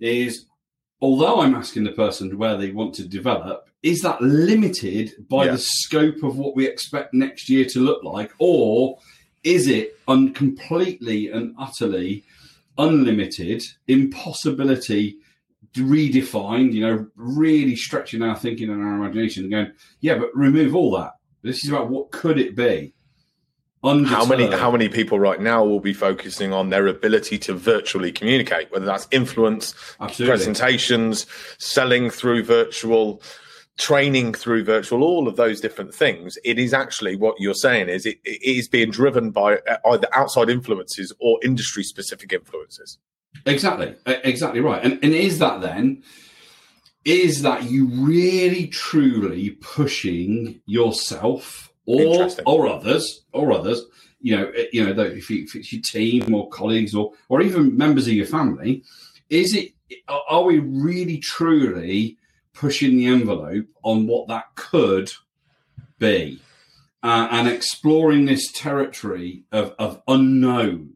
is 0.00 0.44
although 1.00 1.40
I'm 1.40 1.54
asking 1.54 1.84
the 1.84 1.92
person 1.92 2.38
where 2.38 2.56
they 2.56 2.70
want 2.70 2.94
to 2.96 3.08
develop, 3.08 3.68
is 3.82 4.02
that 4.02 4.20
limited 4.22 5.12
by 5.28 5.46
Yeah. 5.46 5.52
the 5.52 5.58
scope 5.58 6.22
of 6.22 6.36
what 6.38 6.54
we 6.54 6.66
expect 6.68 7.12
next 7.14 7.48
year 7.48 7.64
to 7.70 7.80
look 7.80 8.04
like, 8.04 8.30
or 8.38 8.98
is 9.42 9.66
it 9.66 9.96
un- 10.06 10.32
completely 10.32 11.28
and 11.32 11.54
utterly 11.58 12.22
unlimited 12.78 13.62
impossibility 13.88 15.16
redefined? 15.74 16.72
You 16.72 16.86
know, 16.86 17.06
really 17.16 17.76
stretching 17.76 18.22
our 18.22 18.36
thinking 18.36 18.70
and 18.70 18.82
our 18.82 18.94
imagination 18.94 19.44
and 19.44 19.52
going, 19.52 19.72
yeah, 20.00 20.18
but 20.18 20.30
remove 20.34 20.74
all 20.74 20.96
that. 20.98 21.12
This 21.42 21.64
is 21.64 21.70
about 21.70 21.90
what 21.90 22.10
could 22.10 22.38
it 22.38 22.54
be. 22.54 22.94
How 23.84 24.24
many 24.24 24.46
how 24.46 24.70
many 24.70 24.88
people 24.88 25.18
right 25.18 25.40
now 25.40 25.64
will 25.64 25.80
be 25.80 25.92
focusing 25.92 26.52
on 26.52 26.70
their 26.70 26.86
ability 26.86 27.36
to 27.38 27.54
virtually 27.54 28.12
communicate, 28.12 28.70
whether 28.70 28.84
that's 28.84 29.08
influence, 29.10 29.74
Absolutely. 30.00 30.36
presentations, 30.36 31.26
selling 31.58 32.08
through 32.08 32.44
virtual, 32.44 33.20
training 33.78 34.34
through 34.34 34.62
virtual, 34.62 35.02
all 35.02 35.26
of 35.26 35.34
those 35.34 35.60
different 35.60 35.92
things. 35.92 36.38
It 36.44 36.60
is 36.60 36.72
actually 36.72 37.16
what 37.16 37.34
you're 37.40 37.54
saying 37.54 37.88
is 37.88 38.06
it, 38.06 38.18
it 38.24 38.40
is 38.44 38.68
being 38.68 38.92
driven 38.92 39.32
by 39.32 39.56
uh, 39.56 39.78
either 39.86 40.06
outside 40.12 40.48
influences 40.48 41.12
or 41.18 41.40
industry 41.42 41.82
specific 41.82 42.32
influences. 42.32 42.98
Exactly, 43.46 43.94
exactly 44.06 44.60
right. 44.60 44.82
And 44.84 44.98
and 45.02 45.14
is 45.14 45.38
that 45.38 45.60
then 45.60 46.02
is 47.04 47.42
that 47.42 47.64
you 47.64 47.86
really 47.86 48.68
truly 48.68 49.50
pushing 49.60 50.60
yourself 50.66 51.72
or 51.86 52.28
or 52.46 52.68
others 52.68 53.24
or 53.32 53.52
others 53.52 53.82
you 54.20 54.36
know 54.36 54.48
eh, 54.56 54.66
you 54.72 54.84
know 54.84 55.02
if, 55.02 55.28
you, 55.28 55.42
if 55.42 55.56
it's 55.56 55.72
your 55.72 55.82
team 55.82 56.32
or 56.32 56.48
colleagues 56.50 56.94
or 56.94 57.10
or 57.28 57.42
even 57.42 57.76
members 57.76 58.06
of 58.06 58.12
your 58.12 58.24
family 58.24 58.84
is 59.28 59.52
it 59.52 59.72
are- 60.06 60.22
are 60.28 60.42
we 60.44 60.60
really 60.60 61.18
truly 61.18 62.16
pushing 62.52 62.96
the 62.96 63.06
envelope 63.06 63.66
on 63.82 64.06
what 64.06 64.28
that 64.28 64.54
could 64.54 65.10
be? 65.98 66.40
Uh, 67.02 67.26
and 67.32 67.48
exploring 67.48 68.26
this 68.26 68.52
territory 68.52 69.42
of, 69.50 69.74
of 69.78 70.00
unknown 70.06 70.94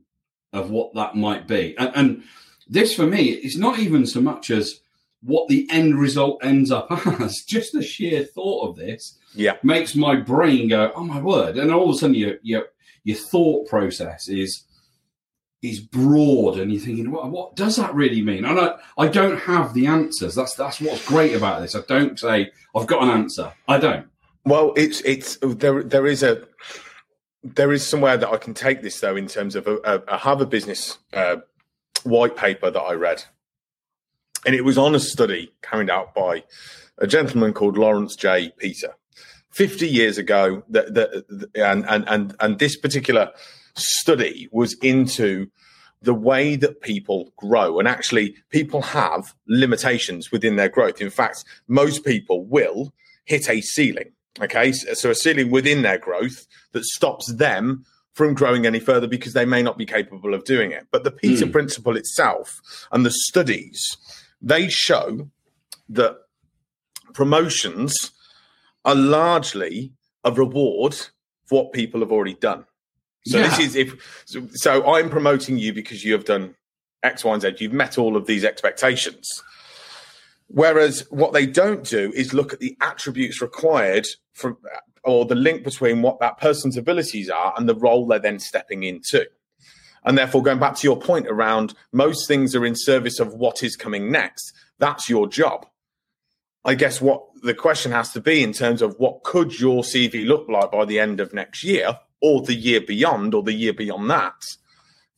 of 0.52 0.70
what 0.70 0.94
that 0.94 1.14
might 1.16 1.46
be. 1.46 1.74
And, 1.78 1.92
and 1.94 2.22
this 2.68 2.94
for 2.94 3.06
me 3.06 3.30
is 3.30 3.56
not 3.56 3.78
even 3.78 4.06
so 4.06 4.20
much 4.20 4.50
as 4.50 4.80
what 5.22 5.48
the 5.48 5.66
end 5.70 5.98
result 5.98 6.44
ends 6.44 6.70
up 6.70 6.86
as. 7.20 7.42
Just 7.46 7.72
the 7.72 7.82
sheer 7.82 8.24
thought 8.24 8.68
of 8.70 8.76
this 8.76 9.18
Yeah. 9.34 9.56
makes 9.62 9.94
my 9.94 10.16
brain 10.16 10.68
go 10.68 10.92
oh 10.94 11.04
my 11.04 11.20
word. 11.20 11.56
And 11.58 11.72
all 11.72 11.88
of 11.90 11.96
a 11.96 11.98
sudden 11.98 12.14
your 12.14 12.34
your, 12.42 12.66
your 13.04 13.16
thought 13.16 13.68
process 13.68 14.28
is 14.28 14.64
is 15.62 15.80
broad 15.80 16.58
and 16.58 16.70
you're 16.70 16.80
thinking 16.82 17.10
what, 17.10 17.30
what 17.30 17.56
does 17.56 17.76
that 17.76 17.94
really 17.94 18.22
mean? 18.22 18.44
And 18.44 18.60
I, 18.60 18.76
I 18.98 19.08
don't 19.08 19.38
have 19.38 19.74
the 19.74 19.86
answers. 19.86 20.34
That's 20.34 20.54
that's 20.54 20.80
what's 20.80 21.06
great 21.06 21.34
about 21.34 21.60
this. 21.62 21.74
I 21.74 21.80
don't 21.88 22.18
say 22.18 22.50
i've 22.74 22.86
got 22.86 23.02
an 23.02 23.08
answer. 23.10 23.52
I 23.66 23.78
don't. 23.78 24.06
Well, 24.44 24.74
it's 24.76 25.00
it's 25.00 25.38
there. 25.42 25.82
There 25.82 26.06
is 26.06 26.22
a 26.22 26.46
there 27.54 27.72
is 27.72 27.86
somewhere 27.86 28.16
that 28.16 28.28
I 28.28 28.36
can 28.36 28.54
take 28.54 28.82
this 28.82 29.00
though 29.00 29.16
in 29.16 29.26
terms 29.26 29.56
of 29.56 29.66
a, 29.66 29.76
a, 29.84 30.02
a 30.08 30.16
Harvard 30.16 30.50
Business 30.50 30.98
uh, 31.12 31.36
white 32.04 32.36
paper 32.36 32.70
that 32.70 32.80
I 32.80 32.92
read, 32.92 33.24
and 34.44 34.54
it 34.54 34.64
was 34.64 34.78
on 34.78 34.94
a 34.94 35.00
study 35.00 35.52
carried 35.62 35.90
out 35.90 36.14
by 36.14 36.44
a 36.98 37.06
gentleman 37.06 37.52
called 37.52 37.76
Laurence 37.76 38.16
J. 38.16 38.52
Peter, 38.58 38.94
fifty 39.50 39.88
years 39.88 40.18
ago. 40.18 40.62
That, 40.70 41.24
and 41.54 41.86
and 41.88 42.08
and 42.08 42.36
and 42.40 42.58
this 42.58 42.76
particular 42.76 43.32
study 43.74 44.48
was 44.50 44.74
into 44.82 45.48
the 46.02 46.14
way 46.14 46.56
that 46.56 46.82
people 46.82 47.32
grow 47.36 47.78
and 47.78 47.88
actually 47.88 48.34
people 48.50 48.82
have 48.82 49.34
limitations 49.48 50.30
within 50.30 50.56
their 50.56 50.68
growth 50.68 51.00
in 51.00 51.10
fact 51.10 51.44
most 51.68 52.04
people 52.04 52.44
will 52.44 52.92
hit 53.24 53.48
a 53.48 53.60
ceiling 53.60 54.12
Okay, 54.40 54.73
so 54.73 55.11
a 55.11 55.14
ceiling 55.14 55.50
within 55.50 55.83
their 55.83 55.99
growth 55.99 56.47
that 56.73 56.85
stops 56.85 57.33
them 57.33 57.85
from 58.12 58.35
growing 58.35 58.66
any 58.66 58.81
further 58.81 59.07
because 59.07 59.33
they 59.33 59.45
may 59.45 59.62
not 59.62 59.76
be 59.78 59.87
capable 59.87 60.35
of 60.35 60.45
doing 60.45 60.73
it. 60.73 60.87
But 60.90 61.05
the 61.05 61.11
Peter 61.11 61.47
Mm. 61.47 61.52
principle 61.52 61.97
itself 61.97 62.61
and 62.93 63.05
the 63.05 63.11
studies, 63.11 63.83
they 64.40 64.69
show 64.69 65.31
that 65.88 66.19
promotions 67.14 67.95
are 68.85 68.95
largely 68.95 69.93
a 70.25 70.33
reward 70.33 70.95
for 71.47 71.64
what 71.64 71.73
people 71.73 72.00
have 72.00 72.12
already 72.12 72.35
done. 72.35 72.64
So 73.26 73.38
this 73.38 73.59
is 73.59 73.75
if 73.75 74.23
so, 74.25 74.47
so 74.52 74.87
I'm 74.95 75.11
promoting 75.11 75.59
you 75.59 75.73
because 75.73 76.05
you 76.05 76.12
have 76.12 76.25
done 76.25 76.55
X, 77.02 77.25
Y, 77.25 77.33
and 77.33 77.43
Z. 77.43 77.57
You've 77.59 77.73
met 77.73 77.99
all 77.99 78.16
of 78.16 78.26
these 78.26 78.45
expectations. 78.45 79.28
Whereas 80.48 81.06
what 81.10 81.32
they 81.32 81.46
don't 81.46 81.84
do 81.84 82.12
is 82.14 82.32
look 82.32 82.52
at 82.52 82.60
the 82.60 82.76
attributes 82.80 83.42
required 83.42 84.06
from 84.32 84.58
or 85.04 85.24
the 85.24 85.34
link 85.34 85.62
between 85.62 86.02
what 86.02 86.18
that 86.20 86.38
person's 86.38 86.76
abilities 86.76 87.30
are 87.30 87.54
and 87.56 87.68
the 87.68 87.74
role 87.76 88.06
they're 88.06 88.18
then 88.18 88.40
stepping 88.40 88.82
into. 88.82 89.24
And 90.04 90.18
therefore, 90.18 90.42
going 90.42 90.58
back 90.58 90.76
to 90.76 90.86
your 90.86 90.98
point 90.98 91.26
around 91.28 91.74
most 91.92 92.28
things 92.28 92.54
are 92.54 92.66
in 92.66 92.74
service 92.76 93.18
of 93.20 93.34
what 93.34 93.62
is 93.62 93.76
coming 93.76 94.10
next, 94.10 94.52
that's 94.78 95.08
your 95.08 95.28
job. 95.28 95.66
I 96.64 96.74
guess 96.74 97.00
what 97.00 97.24
the 97.42 97.54
question 97.54 97.92
has 97.92 98.12
to 98.12 98.20
be 98.20 98.42
in 98.42 98.52
terms 98.52 98.82
of 98.82 98.96
what 98.98 99.22
could 99.22 99.58
your 99.58 99.82
CV 99.82 100.26
look 100.26 100.48
like 100.48 100.72
by 100.72 100.84
the 100.84 100.98
end 100.98 101.20
of 101.20 101.32
next 101.32 101.62
year 101.62 102.00
or 102.20 102.42
the 102.42 102.54
year 102.54 102.80
beyond 102.80 103.34
or 103.34 103.42
the 103.42 103.52
year 103.52 103.72
beyond 103.72 104.10
that 104.10 104.56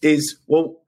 is 0.02 0.38
well, 0.47 0.82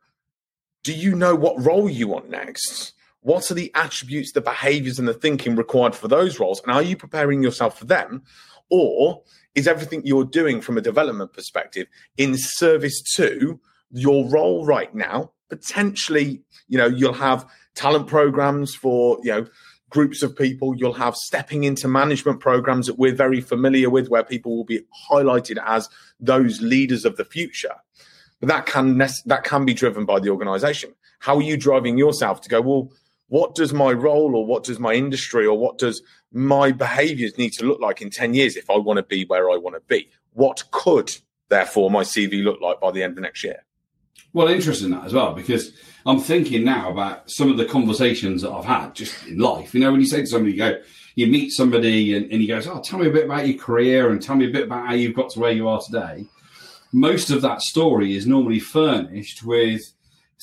do 0.82 0.92
you 0.92 1.14
know 1.14 1.34
what 1.34 1.64
role 1.64 1.88
you 1.88 2.08
want 2.08 2.30
next? 2.30 2.92
What 3.22 3.50
are 3.50 3.54
the 3.54 3.70
attributes, 3.74 4.32
the 4.32 4.40
behaviors, 4.40 4.98
and 4.98 5.06
the 5.06 5.14
thinking 5.14 5.56
required 5.56 5.94
for 5.94 6.08
those 6.08 6.40
roles? 6.40 6.62
And 6.62 6.72
are 6.72 6.82
you 6.82 6.96
preparing 6.96 7.42
yourself 7.42 7.78
for 7.78 7.84
them? 7.84 8.22
Or 8.70 9.22
is 9.54 9.66
everything 9.66 10.02
you're 10.04 10.24
doing 10.24 10.60
from 10.60 10.78
a 10.78 10.80
development 10.80 11.32
perspective 11.32 11.86
in 12.16 12.34
service 12.36 13.02
to 13.16 13.60
your 13.90 14.26
role 14.28 14.64
right 14.64 14.94
now? 14.94 15.32
Potentially, 15.48 16.42
you 16.68 16.78
know, 16.78 16.86
you'll 16.86 17.12
have 17.12 17.46
talent 17.74 18.06
programs 18.06 18.74
for, 18.74 19.18
you 19.22 19.32
know, 19.32 19.46
groups 19.90 20.22
of 20.22 20.36
people. 20.36 20.74
You'll 20.76 20.94
have 20.94 21.16
stepping 21.16 21.64
into 21.64 21.88
management 21.88 22.40
programs 22.40 22.86
that 22.86 22.98
we're 22.98 23.14
very 23.14 23.40
familiar 23.40 23.90
with, 23.90 24.08
where 24.08 24.22
people 24.22 24.56
will 24.56 24.64
be 24.64 24.80
highlighted 25.10 25.58
as 25.66 25.88
those 26.20 26.62
leaders 26.62 27.04
of 27.04 27.16
the 27.16 27.24
future. 27.24 27.74
But 28.38 28.48
that 28.48 28.66
can 28.66 28.96
that 28.98 29.44
can 29.44 29.64
be 29.66 29.74
driven 29.74 30.06
by 30.06 30.20
the 30.20 30.30
organization. 30.30 30.94
How 31.18 31.36
are 31.36 31.42
you 31.42 31.58
driving 31.58 31.98
yourself 31.98 32.40
to 32.42 32.48
go? 32.48 32.60
Well, 32.62 32.92
what 33.30 33.54
does 33.54 33.72
my 33.72 33.92
role, 33.92 34.34
or 34.34 34.44
what 34.44 34.64
does 34.64 34.78
my 34.78 34.92
industry, 34.92 35.46
or 35.46 35.56
what 35.56 35.78
does 35.78 36.02
my 36.32 36.72
behaviors 36.72 37.38
need 37.38 37.52
to 37.54 37.64
look 37.64 37.80
like 37.80 38.02
in 38.02 38.10
ten 38.10 38.34
years 38.34 38.56
if 38.56 38.68
I 38.68 38.76
want 38.76 38.98
to 38.98 39.04
be 39.04 39.24
where 39.24 39.50
I 39.50 39.56
want 39.56 39.76
to 39.76 39.82
be? 39.86 40.10
What 40.32 40.64
could 40.72 41.16
therefore 41.48 41.90
my 41.90 42.02
CV 42.02 42.42
look 42.42 42.60
like 42.60 42.80
by 42.80 42.90
the 42.90 43.02
end 43.02 43.16
of 43.16 43.22
next 43.22 43.44
year? 43.44 43.64
Well, 44.32 44.48
interesting 44.48 44.90
that 44.90 45.04
as 45.04 45.12
well 45.12 45.32
because 45.32 45.72
I'm 46.06 46.20
thinking 46.20 46.64
now 46.64 46.90
about 46.90 47.30
some 47.30 47.50
of 47.50 47.56
the 47.56 47.64
conversations 47.64 48.42
that 48.42 48.50
I've 48.50 48.64
had 48.64 48.94
just 48.94 49.26
in 49.26 49.38
life. 49.38 49.74
You 49.74 49.80
know, 49.80 49.92
when 49.92 50.00
you 50.00 50.06
say 50.06 50.20
to 50.20 50.26
somebody, 50.26 50.52
you 50.52 50.58
go, 50.58 50.80
you 51.14 51.26
meet 51.28 51.50
somebody 51.50 52.16
and, 52.16 52.30
and 52.32 52.40
he 52.40 52.48
goes, 52.48 52.66
"Oh, 52.66 52.80
tell 52.80 52.98
me 52.98 53.06
a 53.06 53.12
bit 53.12 53.26
about 53.26 53.46
your 53.46 53.58
career 53.58 54.10
and 54.10 54.20
tell 54.20 54.36
me 54.36 54.46
a 54.46 54.52
bit 54.52 54.64
about 54.64 54.86
how 54.88 54.94
you've 54.94 55.16
got 55.16 55.30
to 55.30 55.40
where 55.40 55.52
you 55.52 55.68
are 55.68 55.80
today." 55.80 56.26
Most 56.92 57.30
of 57.30 57.42
that 57.42 57.62
story 57.62 58.16
is 58.16 58.26
normally 58.26 58.58
furnished 58.58 59.44
with 59.44 59.92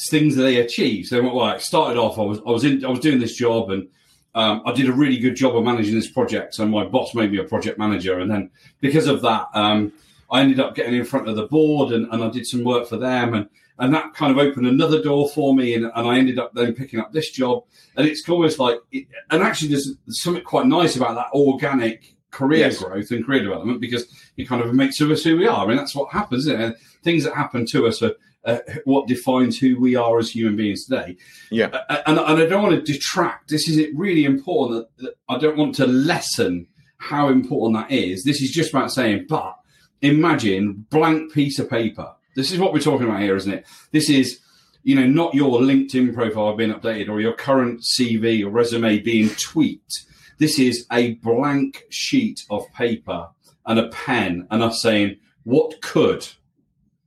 things 0.09 0.35
that 0.35 0.43
they 0.43 0.57
achieved. 0.57 1.07
So, 1.09 1.21
well, 1.21 1.49
it 1.55 1.61
started 1.61 1.97
off. 1.99 2.17
I 2.17 2.23
was 2.23 2.39
I 2.45 2.51
was 2.51 2.63
in 2.63 2.85
I 2.85 2.89
was 2.89 2.99
doing 2.99 3.19
this 3.19 3.35
job 3.35 3.69
and 3.71 3.87
um, 4.35 4.61
I 4.65 4.71
did 4.73 4.87
a 4.87 4.93
really 4.93 5.17
good 5.17 5.35
job 5.35 5.55
of 5.55 5.63
managing 5.63 5.95
this 5.95 6.11
project. 6.11 6.59
And 6.59 6.69
my 6.71 6.85
boss 6.85 7.15
made 7.15 7.31
me 7.31 7.39
a 7.39 7.43
project 7.43 7.79
manager, 7.79 8.19
and 8.19 8.29
then 8.29 8.51
because 8.81 9.07
of 9.07 9.21
that, 9.23 9.47
um, 9.53 9.93
I 10.31 10.41
ended 10.41 10.59
up 10.59 10.75
getting 10.75 10.93
in 10.93 11.05
front 11.05 11.27
of 11.27 11.35
the 11.35 11.47
board 11.47 11.93
and, 11.93 12.07
and 12.11 12.23
I 12.23 12.29
did 12.29 12.45
some 12.45 12.63
work 12.63 12.87
for 12.87 12.97
them 12.97 13.33
and 13.33 13.49
and 13.79 13.93
that 13.93 14.15
kind 14.15 14.31
of 14.31 14.39
opened 14.39 14.65
another 14.65 15.01
door 15.03 15.29
for 15.29 15.53
me 15.55 15.75
and, 15.75 15.85
and 15.85 16.07
I 16.07 16.17
ended 16.17 16.39
up 16.39 16.53
then 16.53 16.73
picking 16.73 16.99
up 16.99 17.11
this 17.13 17.29
job 17.31 17.63
and 17.95 18.07
it's 18.07 18.27
almost 18.27 18.59
like 18.59 18.79
it, 18.91 19.07
and 19.29 19.43
actually 19.43 19.69
there's 19.69 19.93
something 20.09 20.43
quite 20.43 20.65
nice 20.65 20.95
about 20.95 21.15
that 21.15 21.27
organic 21.31 22.15
career 22.31 22.59
Yes. 22.67 22.79
growth 22.79 23.11
and 23.11 23.25
career 23.25 23.43
development 23.43 23.79
because 23.79 24.07
it 24.35 24.47
kind 24.47 24.61
of 24.61 24.73
makes 24.73 24.99
us 24.99 25.23
who 25.23 25.37
we 25.37 25.47
are 25.47 25.63
I 25.63 25.67
mean 25.67 25.77
that's 25.77 25.95
what 25.95 26.11
happens 26.11 26.47
isn't 26.47 26.59
it? 26.59 26.65
And 26.65 26.75
things 27.03 27.23
that 27.23 27.35
happen 27.35 27.65
to 27.67 27.87
us 27.87 28.01
are 28.01 28.13
uh, 28.45 28.59
what 28.85 29.07
defines 29.07 29.57
who 29.57 29.79
we 29.79 29.95
are 29.95 30.19
as 30.19 30.31
human 30.31 30.55
beings 30.55 30.85
today 30.85 31.17
Yeah. 31.51 31.67
Uh, 31.67 32.01
and, 32.07 32.17
and 32.19 32.41
I 32.41 32.45
don't 32.45 32.63
want 32.63 32.85
to 32.85 32.93
detract 32.93 33.49
this 33.49 33.67
is 33.67 33.87
really 33.95 34.25
important 34.25 34.87
that, 34.97 35.03
that 35.03 35.13
I 35.29 35.37
don't 35.37 35.57
want 35.57 35.75
to 35.75 35.87
lessen 35.87 36.67
how 36.97 37.29
important 37.29 37.89
that 37.89 37.93
is 37.93 38.23
this 38.23 38.41
is 38.41 38.51
just 38.51 38.71
about 38.71 38.91
saying 38.91 39.25
but 39.27 39.57
imagine 40.01 40.85
blank 40.89 41.33
piece 41.33 41.59
of 41.59 41.69
paper. 41.69 42.13
This 42.35 42.51
is 42.51 42.59
what 42.59 42.73
we're 42.73 42.79
talking 42.79 43.07
about 43.07 43.21
here, 43.21 43.35
isn't 43.35 43.51
it? 43.51 43.65
This 43.91 44.09
is, 44.09 44.39
you 44.83 44.95
know, 44.95 45.07
not 45.07 45.33
your 45.33 45.59
LinkedIn 45.59 46.13
profile 46.13 46.55
being 46.55 46.73
updated 46.73 47.09
or 47.09 47.19
your 47.19 47.33
current 47.33 47.81
CV 47.81 48.43
or 48.43 48.49
resume 48.49 48.99
being 48.99 49.29
tweaked. 49.29 50.05
This 50.37 50.59
is 50.59 50.85
a 50.91 51.15
blank 51.15 51.83
sheet 51.89 52.43
of 52.49 52.71
paper 52.73 53.29
and 53.65 53.79
a 53.79 53.89
pen 53.89 54.47
and 54.51 54.61
us 54.61 54.81
saying, 54.81 55.17
what 55.43 55.81
could 55.81 56.27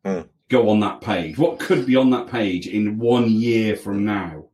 Hmm. 0.05 0.23
Go 0.50 0.69
on 0.69 0.80
that 0.80 1.00
page? 1.00 1.38
What 1.38 1.59
could 1.59 1.87
be 1.87 1.97
on 1.97 2.11
that 2.11 2.26
page 2.26 2.66
in 2.66 2.99
one 2.99 3.30
year 3.30 3.75
from 3.76 4.04
now? 4.04 4.45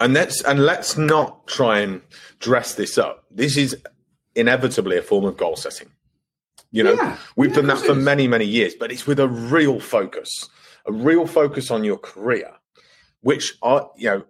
And 0.00 0.12
let's 0.12 0.42
and 0.42 0.60
let's 0.66 0.98
not 0.98 1.46
try 1.46 1.78
and 1.78 2.02
dress 2.40 2.74
this 2.74 2.98
up. 2.98 3.24
This 3.30 3.56
is 3.56 3.76
inevitably 4.34 4.98
a 4.98 5.02
form 5.02 5.24
of 5.24 5.36
goal 5.36 5.56
setting. 5.56 5.88
You 6.72 6.82
know, 6.82 6.94
Yeah. 6.94 7.16
we've 7.36 7.50
Yeah, 7.50 7.56
done 7.56 7.66
that 7.68 7.78
for 7.78 7.94
many, 7.94 8.26
many 8.26 8.44
years, 8.44 8.74
but 8.74 8.90
it's 8.90 9.06
with 9.06 9.20
a 9.20 9.28
real 9.28 9.78
focus, 9.78 10.48
a 10.86 10.92
real 10.92 11.26
focus 11.26 11.70
on 11.70 11.84
your 11.84 11.98
career, 11.98 12.50
which 13.20 13.54
are, 13.62 13.88
you 13.96 14.10
know, 14.10 14.24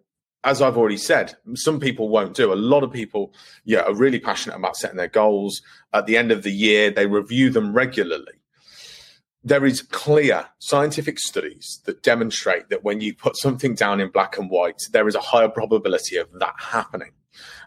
as 0.45 0.61
I've 0.61 0.76
already 0.76 0.99
said, 0.99 1.35
some 1.54 1.81
people 1.81 2.11
won't 2.11 2.35
do. 2.37 2.52
A 2.52 2.54
lot 2.54 2.85
of 2.85 2.93
people, 2.93 3.33
yeah, 3.64 3.81
are 3.81 3.95
really 3.95 4.19
passionate 4.21 4.57
about 4.57 4.76
setting 4.76 4.99
their 4.99 5.09
goals. 5.09 5.62
At 5.95 6.04
the 6.04 6.19
end 6.19 6.31
of 6.31 6.43
the 6.43 6.52
year, 6.52 6.90
they 6.90 7.07
review 7.07 7.49
them 7.49 7.73
regularly. 7.73 8.35
There 9.47 9.67
is 9.67 9.83
clear 9.83 10.47
scientific 10.59 11.19
studies 11.19 11.81
that 11.85 12.03
demonstrate 12.03 12.71
that 12.71 12.83
when 12.83 13.03
you 13.03 13.15
put 13.15 13.37
something 13.37 13.75
down 13.75 14.01
in 14.01 14.09
black 14.09 14.39
and 14.39 14.49
white, 14.49 14.81
there 14.93 15.07
is 15.07 15.15
a 15.15 15.21
higher 15.21 15.49
probability 15.51 16.17
of 16.17 16.29
that 16.39 16.55
happening. 16.59 17.13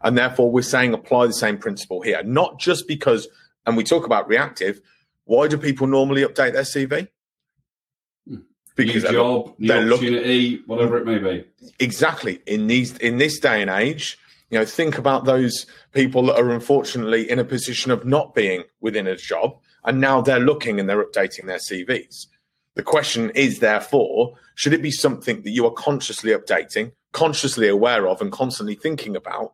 And 0.02 0.18
therefore, 0.18 0.50
we're 0.52 0.64
saying 0.64 0.94
apply 0.94 1.28
the 1.28 1.34
same 1.34 1.58
principle 1.60 2.02
here, 2.02 2.24
not 2.24 2.60
just 2.60 2.88
because, 2.88 3.28
and 3.66 3.78
we 3.78 3.84
talk 3.84 4.06
about 4.06 4.28
reactive. 4.28 4.82
Why 5.26 5.48
do 5.48 5.58
people 5.58 5.86
normally 5.86 6.24
update 6.24 6.54
their 6.54 6.64
CV? 6.64 7.10
Hmm. 8.28 8.36
New 8.78 9.00
they're 9.00 9.12
job, 9.12 9.54
new 9.60 9.68
they're 9.68 9.82
looking- 9.82 10.16
opportunity, 10.16 10.62
whatever 10.66 10.98
it 10.98 11.06
may 11.06 11.18
be. 11.20 11.46
exactly 11.80 12.42
in 12.48 12.68
these 12.68 12.96
in 12.98 13.18
this 13.18 13.40
day 13.40 13.62
and 13.62 13.70
age 13.72 14.18
You 14.50 14.60
know, 14.60 14.66
think 14.66 14.98
about 14.98 15.26
those 15.26 15.66
people 15.92 16.24
that 16.28 16.38
are 16.40 16.52
unfortunately 16.52 17.30
in 17.30 17.38
a 17.40 17.44
position 17.44 17.92
of 17.92 18.06
not 18.06 18.34
being 18.34 18.64
within 18.80 19.06
a 19.06 19.16
job 19.18 19.60
and 19.88 20.02
now 20.02 20.22
they're 20.22 20.40
looking 20.40 20.80
and 20.80 20.88
they're 20.88 21.04
updating 21.04 21.46
their 21.46 21.58
CVs. 21.58 22.28
The 22.76 22.84
question 22.84 23.32
is, 23.32 23.60
therefore, 23.60 24.36
should 24.54 24.74
it 24.74 24.84
be 24.84 24.92
something 24.92 25.42
that 25.42 25.50
you 25.50 25.66
are 25.66 25.72
consciously 25.72 26.32
updating, 26.32 26.92
consciously 27.14 27.70
aware 27.70 28.08
of, 28.08 28.22
and 28.22 28.32
constantly 28.32 28.76
thinking 28.76 29.16
about 29.16 29.54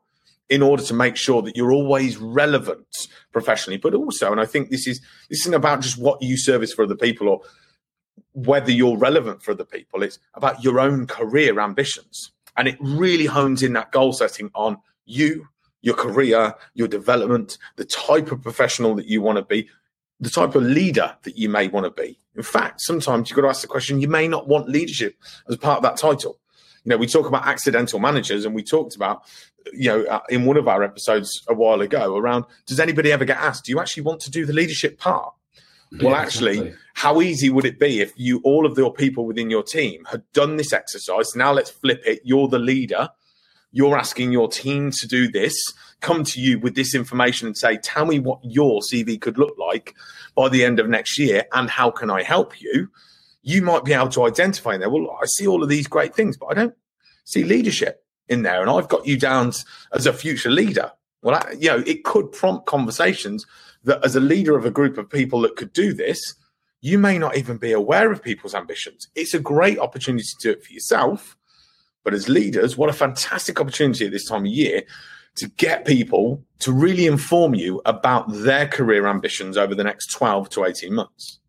in 0.50 0.62
order 0.62 0.84
to 0.84 0.94
make 0.94 1.16
sure 1.16 1.42
that 1.44 1.56
you're 1.56 1.72
always 1.72 2.18
relevant 2.18 3.08
professionally? 3.32 3.78
But 3.78 3.94
also, 3.94 4.32
and 4.32 4.42
I 4.42 4.46
think 4.46 4.72
this 4.72 4.88
is 4.88 5.00
this 5.30 5.42
isn't 5.42 5.54
about 5.54 5.82
just 5.82 6.00
what 6.00 6.22
you 6.22 6.36
service 6.36 6.74
for 6.74 6.84
other 6.84 6.98
people 6.98 7.30
or 7.30 7.42
whether 8.34 8.72
you're 8.72 8.98
relevant 8.98 9.44
for 9.44 9.52
other 9.52 9.64
people. 9.64 10.02
It's 10.02 10.18
about 10.34 10.64
your 10.64 10.80
own 10.80 11.06
career 11.06 11.60
ambitions. 11.60 12.32
And 12.58 12.68
it 12.68 12.78
really 12.80 13.26
hones 13.26 13.62
in 13.62 13.74
that 13.74 13.92
goal 13.92 14.14
setting 14.14 14.50
on 14.56 14.78
you, 15.06 15.48
your 15.82 15.96
career, 15.96 16.56
your 16.74 16.88
development, 16.88 17.60
the 17.76 17.86
type 17.86 18.32
of 18.32 18.42
professional 18.42 18.96
that 18.96 19.08
you 19.08 19.22
want 19.22 19.38
to 19.38 19.44
be, 19.44 19.70
the 20.20 20.30
type 20.30 20.56
of 20.56 20.64
leader 20.64 21.16
that 21.24 21.38
you 21.38 21.50
may 21.50 21.68
want 21.68 21.86
to 21.86 22.02
be. 22.02 22.18
In 22.36 22.44
fact, 22.44 22.82
sometimes 22.82 23.30
you've 23.30 23.36
got 23.36 23.44
to 23.44 23.50
ask 23.50 23.62
the 23.62 23.68
question 23.68 24.02
you 24.02 24.08
may 24.08 24.28
not 24.28 24.48
want 24.48 24.70
leadership 24.70 25.16
as 25.50 25.58
part 25.58 25.78
of 25.78 25.84
that 25.84 25.98
title. 25.98 26.40
You 26.84 26.90
know, 26.90 26.98
we 26.98 27.08
talk 27.08 27.28
about 27.28 27.48
accidental 27.48 28.00
managers, 28.00 28.46
and 28.46 28.54
we 28.54 28.64
talked 28.64 28.96
about, 28.96 29.24
you 29.72 29.90
know, 29.90 30.04
uh, 30.04 30.22
in 30.30 30.46
one 30.46 30.58
of 30.58 30.68
our 30.68 30.84
episodes 30.84 31.44
a 31.48 31.54
while 31.54 31.82
ago 31.82 32.18
around 32.18 32.46
does 32.66 32.80
anybody 32.80 33.12
ever 33.12 33.26
get 33.26 33.38
asked, 33.38 33.66
do 33.66 33.72
you 33.72 33.80
actually 33.80 34.04
want 34.04 34.20
to 34.22 34.32
do 34.32 34.46
the 34.46 34.54
leadership 34.54 35.00
part? 35.00 35.34
Yeah, 35.92 36.10
well, 36.10 36.16
actually, 36.16 36.58
exactly. 36.58 36.76
how 36.96 37.22
easy 37.22 37.50
would 37.50 37.66
it 37.66 37.80
be 37.80 38.02
if 38.02 38.14
you, 38.16 38.42
all 38.44 38.66
of 38.66 38.78
your 38.78 38.92
people 38.92 39.26
within 39.26 39.50
your 39.50 39.64
team, 39.64 40.06
had 40.06 40.24
done 40.34 40.58
this 40.58 40.74
exercise? 40.74 41.36
Now 41.36 41.54
let's 41.54 41.70
flip 41.70 42.02
it. 42.06 42.22
You're 42.24 42.48
the 42.48 42.60
leader. 42.60 43.10
You're 43.72 43.98
asking 43.98 44.32
your 44.32 44.50
team 44.50 44.92
to 44.92 45.08
do 45.08 45.32
this 45.32 45.56
come 46.04 46.24
to 46.24 46.40
you 46.40 46.60
with 46.60 46.76
this 46.76 46.94
information 46.94 47.48
and 47.48 47.58
say, 47.58 47.78
tell 47.78 48.06
me 48.06 48.20
what 48.20 48.40
your 48.44 48.82
CV 48.82 49.20
could 49.20 49.40
look 49.40 49.56
like 49.58 49.96
by 50.36 50.50
the 50.50 50.64
end 50.64 50.80
of 50.80 50.88
next 50.88 51.18
year 51.18 51.46
and 51.54 51.70
how 51.70 51.90
can 51.90 52.12
I 52.12 52.22
help 52.22 52.62
you? 52.62 52.90
You 53.42 53.64
might 53.64 53.84
be 53.84 53.94
able 53.94 54.10
to 54.10 54.26
identify 54.26 54.76
in 54.76 54.82
there, 54.82 54.90
well, 54.90 55.18
I 55.20 55.26
see 55.26 55.48
all 55.48 55.64
of 55.64 55.70
these 55.70 55.88
great 55.88 56.14
things, 56.14 56.38
but 56.38 56.48
I 56.48 56.54
don't 56.54 56.76
see 57.26 57.44
leadership 57.44 58.06
in 58.28 58.44
there. 58.44 58.62
And 58.62 58.70
I've 58.70 58.88
got 58.88 59.08
you 59.08 59.18
down 59.18 59.54
as 59.94 60.06
a 60.06 60.14
future 60.14 60.52
leader. 60.52 60.92
Well, 61.24 61.36
I, 61.36 61.54
you 61.58 61.70
know, 61.70 61.84
it 61.86 62.04
could 62.04 62.32
prompt 62.32 62.68
conversations 62.68 63.46
that 63.84 64.04
as 64.04 64.16
a 64.16 64.22
leader 64.22 64.58
of 64.58 64.66
a 64.66 64.72
group 64.72 64.98
of 64.98 65.10
people 65.10 65.42
that 65.42 65.56
could 65.56 65.74
do 65.74 65.94
this, 65.94 66.36
you 66.82 66.98
may 66.98 67.18
not 67.18 67.38
even 67.38 67.58
be 67.58 67.72
aware 67.72 68.12
of 68.12 68.22
people's 68.22 68.54
ambitions. 68.54 69.08
It's 69.16 69.34
a 69.34 69.40
great 69.40 69.80
opportunity 69.80 70.26
to 70.26 70.36
do 70.42 70.52
it 70.52 70.66
for 70.66 70.74
yourself. 70.74 71.38
But 72.04 72.14
as 72.14 72.28
leaders, 72.28 72.76
what 72.76 72.90
a 72.90 72.94
fantastic 72.94 73.62
opportunity 73.62 74.06
at 74.06 74.12
this 74.12 74.28
time 74.28 74.42
of 74.42 74.52
year 74.52 74.84
to 75.36 75.50
get 75.50 75.86
people 75.86 76.44
to 76.60 76.72
really 76.72 77.06
inform 77.06 77.56
you 77.56 77.82
about 77.86 78.26
their 78.32 78.68
career 78.68 79.08
ambitions 79.08 79.58
over 79.58 79.76
the 79.76 79.84
next 79.84 80.12
12 80.12 80.50
to 80.52 80.66
18 80.66 80.94
months. 80.94 81.40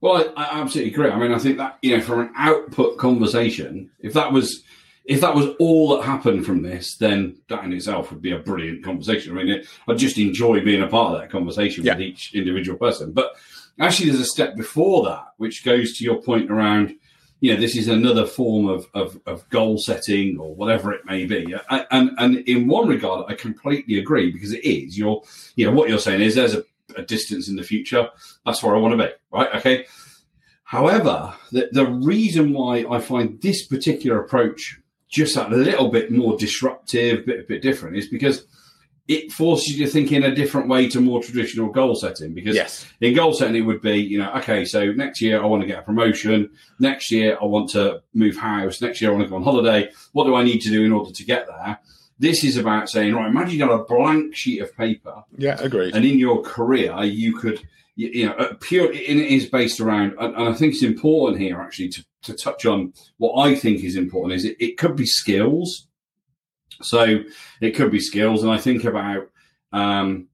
Well, 0.00 0.32
I, 0.36 0.42
I 0.42 0.60
absolutely 0.60 0.92
agree. 0.92 1.10
I 1.10 1.18
mean, 1.18 1.32
I 1.32 1.38
think 1.38 1.56
that, 1.58 1.78
you 1.80 1.96
know, 1.96 2.02
for 2.02 2.20
an 2.20 2.30
output 2.36 2.98
conversation, 2.98 3.90
if 4.00 4.12
that 4.12 4.32
was 4.32 4.62
if 5.04 5.20
that 5.20 5.34
was 5.34 5.54
all 5.58 5.96
that 5.96 6.04
happened 6.04 6.46
from 6.46 6.62
this, 6.62 6.96
then 6.96 7.36
that 7.48 7.62
in 7.64 7.72
itself 7.72 8.10
would 8.10 8.22
be 8.22 8.32
a 8.32 8.38
brilliant 8.38 8.82
conversation. 8.82 9.36
I 9.36 9.42
mean, 9.42 9.62
I'd 9.86 9.98
just 9.98 10.16
enjoy 10.18 10.64
being 10.64 10.82
a 10.82 10.86
part 10.88 11.14
of 11.14 11.20
that 11.20 11.30
conversation 11.30 11.84
yeah. 11.84 11.92
with 11.92 12.02
each 12.02 12.34
individual 12.34 12.78
person. 12.78 13.12
But 13.12 13.32
actually, 13.78 14.10
there's 14.10 14.22
a 14.22 14.26
step 14.26 14.56
before 14.56 15.04
that, 15.04 15.26
which 15.36 15.64
goes 15.64 15.98
to 15.98 16.04
your 16.04 16.22
point 16.22 16.50
around 16.50 16.94
you 17.44 17.52
know, 17.52 17.60
this 17.60 17.76
is 17.76 17.88
another 17.88 18.24
form 18.24 18.66
of, 18.68 18.86
of, 18.94 19.20
of, 19.26 19.46
goal 19.50 19.76
setting 19.76 20.38
or 20.38 20.54
whatever 20.54 20.94
it 20.94 21.04
may 21.04 21.26
be. 21.26 21.54
And, 21.68 22.12
and 22.16 22.36
in 22.48 22.66
one 22.66 22.88
regard, 22.88 23.30
I 23.30 23.34
completely 23.34 23.98
agree 23.98 24.30
because 24.30 24.54
it 24.54 24.64
is. 24.64 24.96
You're, 24.96 25.22
you 25.54 25.66
know, 25.66 25.72
what 25.72 25.90
you're 25.90 25.98
saying 25.98 26.22
is 26.22 26.36
there's 26.36 26.54
a, 26.54 26.64
a 26.96 27.02
distance 27.02 27.50
in 27.50 27.56
the 27.56 27.62
future. 27.62 28.08
That's 28.46 28.62
where 28.62 28.74
I 28.74 28.78
want 28.78 28.98
to 28.98 29.06
be, 29.06 29.12
right? 29.30 29.54
Okay. 29.56 29.84
However, 30.62 31.34
the, 31.52 31.68
the 31.70 31.84
reason 31.84 32.54
why 32.54 32.86
I 32.90 32.98
find 32.98 33.38
this 33.42 33.66
particular 33.66 34.24
approach 34.24 34.80
just 35.10 35.36
a 35.36 35.46
little 35.48 35.90
bit 35.90 36.10
more 36.10 36.38
disruptive, 36.38 37.26
bit, 37.26 37.40
a 37.40 37.42
bit 37.42 37.60
different, 37.60 37.98
is 37.98 38.08
because 38.08 38.46
it 39.06 39.30
forces 39.32 39.76
you 39.76 39.84
to 39.84 39.90
think 39.90 40.12
in 40.12 40.24
a 40.24 40.34
different 40.34 40.68
way 40.68 40.88
to 40.88 41.00
more 41.00 41.22
traditional 41.22 41.68
goal 41.68 41.94
setting 41.94 42.32
because 42.32 42.54
yes. 42.54 42.86
in 43.00 43.14
goal 43.14 43.34
setting 43.34 43.56
it 43.56 43.60
would 43.60 43.82
be 43.82 43.98
you 43.98 44.18
know 44.18 44.32
okay 44.32 44.64
so 44.64 44.92
next 44.92 45.20
year 45.20 45.42
i 45.42 45.46
want 45.46 45.60
to 45.60 45.66
get 45.66 45.78
a 45.78 45.82
promotion. 45.82 46.50
Next 46.78 47.10
year 47.10 47.36
i 47.40 47.44
want 47.44 47.70
to 47.70 48.02
move 48.14 48.36
house. 48.36 48.80
Next 48.80 49.00
year 49.00 49.10
i 49.10 49.14
want 49.14 49.24
to 49.24 49.30
go 49.30 49.36
on 49.36 49.42
holiday. 49.42 49.90
What 50.12 50.24
do 50.24 50.34
i 50.34 50.42
need 50.42 50.60
to 50.60 50.70
do 50.70 50.84
in 50.84 50.92
order 50.92 51.12
to 51.12 51.24
get 51.24 51.46
there? 51.46 51.78
This 52.18 52.44
is 52.44 52.56
about 52.56 52.88
saying 52.88 53.14
right 53.14 53.28
imagine 53.28 53.50
you 53.50 53.58
got 53.58 53.80
a 53.80 53.84
blank 53.84 54.34
sheet 54.34 54.62
of 54.62 54.74
paper. 54.76 55.22
Yeah 55.36 55.56
agreed. 55.60 55.94
And 55.94 56.04
in 56.04 56.18
your 56.18 56.42
career 56.42 57.02
you 57.04 57.36
could 57.36 57.60
you, 57.96 58.08
you 58.08 58.26
know 58.26 58.56
pure 58.60 58.90
it 58.90 58.98
is 58.98 59.46
based 59.46 59.80
around 59.80 60.14
and, 60.18 60.34
and, 60.34 60.48
i 60.48 60.52
think 60.52 60.74
it's 60.74 60.82
important 60.82 61.40
here 61.40 61.60
actually 61.60 61.88
to, 61.88 62.04
to 62.22 62.34
touch 62.34 62.66
on 62.66 62.92
what 63.18 63.40
i 63.40 63.54
think 63.54 63.84
is 63.84 63.94
important 63.94 64.34
is 64.34 64.44
it, 64.44 64.56
it 64.58 64.76
could 64.76 64.96
be 64.96 65.06
skills 65.06 65.86
so 66.82 67.20
it 67.60 67.72
could 67.72 67.90
be 67.90 68.00
skills, 68.00 68.42
and 68.42 68.52
I 68.52 68.58
think 68.58 68.84
about 68.84 69.30
um, 69.72 70.28